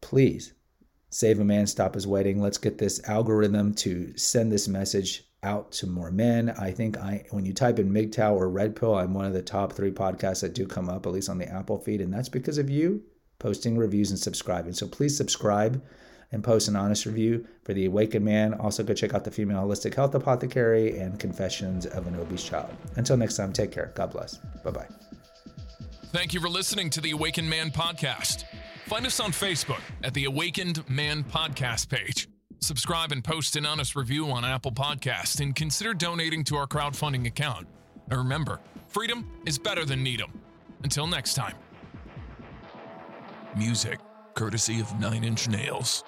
please 0.01 0.53
save 1.09 1.39
a 1.39 1.43
man, 1.43 1.67
stop 1.67 1.93
his 1.93 2.07
wedding. 2.07 2.41
Let's 2.41 2.57
get 2.57 2.77
this 2.77 3.07
algorithm 3.07 3.73
to 3.75 4.17
send 4.17 4.51
this 4.51 4.67
message 4.67 5.25
out 5.43 5.71
to 5.73 5.87
more 5.87 6.09
men. 6.09 6.51
I 6.51 6.71
think 6.71 6.97
I 6.97 7.25
when 7.31 7.45
you 7.45 7.53
type 7.53 7.77
in 7.77 7.91
MGTOW 7.91 8.33
or 8.33 8.49
Red 8.49 8.75
Pill, 8.75 8.95
I'm 8.95 9.13
one 9.13 9.25
of 9.25 9.33
the 9.33 9.41
top 9.41 9.73
three 9.73 9.91
podcasts 9.91 10.41
that 10.41 10.55
do 10.55 10.65
come 10.65 10.89
up, 10.89 11.05
at 11.05 11.11
least 11.11 11.29
on 11.29 11.37
the 11.37 11.47
Apple 11.47 11.77
feed, 11.77 12.01
and 12.01 12.13
that's 12.13 12.29
because 12.29 12.57
of 12.57 12.69
you 12.69 13.03
posting 13.43 13.77
reviews 13.77 14.09
and 14.09 14.17
subscribing. 14.17 14.71
So 14.71 14.87
please 14.87 15.15
subscribe 15.17 15.83
and 16.31 16.41
post 16.41 16.69
an 16.69 16.77
honest 16.77 17.05
review 17.05 17.45
for 17.63 17.73
the 17.73 17.85
Awakened 17.85 18.23
Man. 18.23 18.53
Also, 18.53 18.83
go 18.83 18.93
check 18.93 19.13
out 19.13 19.25
the 19.25 19.31
Female 19.31 19.67
Holistic 19.67 19.93
Health 19.93 20.15
Apothecary 20.15 20.97
and 20.97 21.19
Confessions 21.19 21.85
of 21.85 22.07
an 22.07 22.15
Obese 22.15 22.43
Child. 22.43 22.73
Until 22.95 23.17
next 23.17 23.35
time, 23.35 23.51
take 23.51 23.71
care. 23.71 23.91
God 23.95 24.11
bless. 24.11 24.37
Bye 24.63 24.71
bye. 24.71 24.87
Thank 26.13 26.33
you 26.33 26.39
for 26.39 26.47
listening 26.47 26.89
to 26.91 27.01
the 27.01 27.11
Awakened 27.11 27.49
Man 27.49 27.69
podcast. 27.69 28.45
Find 28.85 29.05
us 29.05 29.19
on 29.19 29.31
Facebook 29.31 29.81
at 30.03 30.13
the 30.13 30.23
Awakened 30.23 30.89
Man 30.89 31.25
podcast 31.25 31.89
page. 31.89 32.29
Subscribe 32.61 33.11
and 33.11 33.21
post 33.21 33.57
an 33.57 33.65
honest 33.65 33.93
review 33.93 34.27
on 34.31 34.45
Apple 34.45 34.71
Podcast 34.71 35.41
and 35.41 35.53
consider 35.53 35.93
donating 35.93 36.45
to 36.45 36.55
our 36.55 36.65
crowdfunding 36.65 37.27
account. 37.27 37.67
And 38.09 38.17
remember, 38.17 38.61
freedom 38.87 39.29
is 39.45 39.59
better 39.59 39.83
than 39.83 40.01
Needham. 40.01 40.31
Until 40.83 41.07
next 41.07 41.33
time. 41.33 41.55
Music 43.55 43.99
courtesy 44.33 44.79
of 44.79 44.99
Nine 44.99 45.23
Inch 45.23 45.47
Nails. 45.47 46.03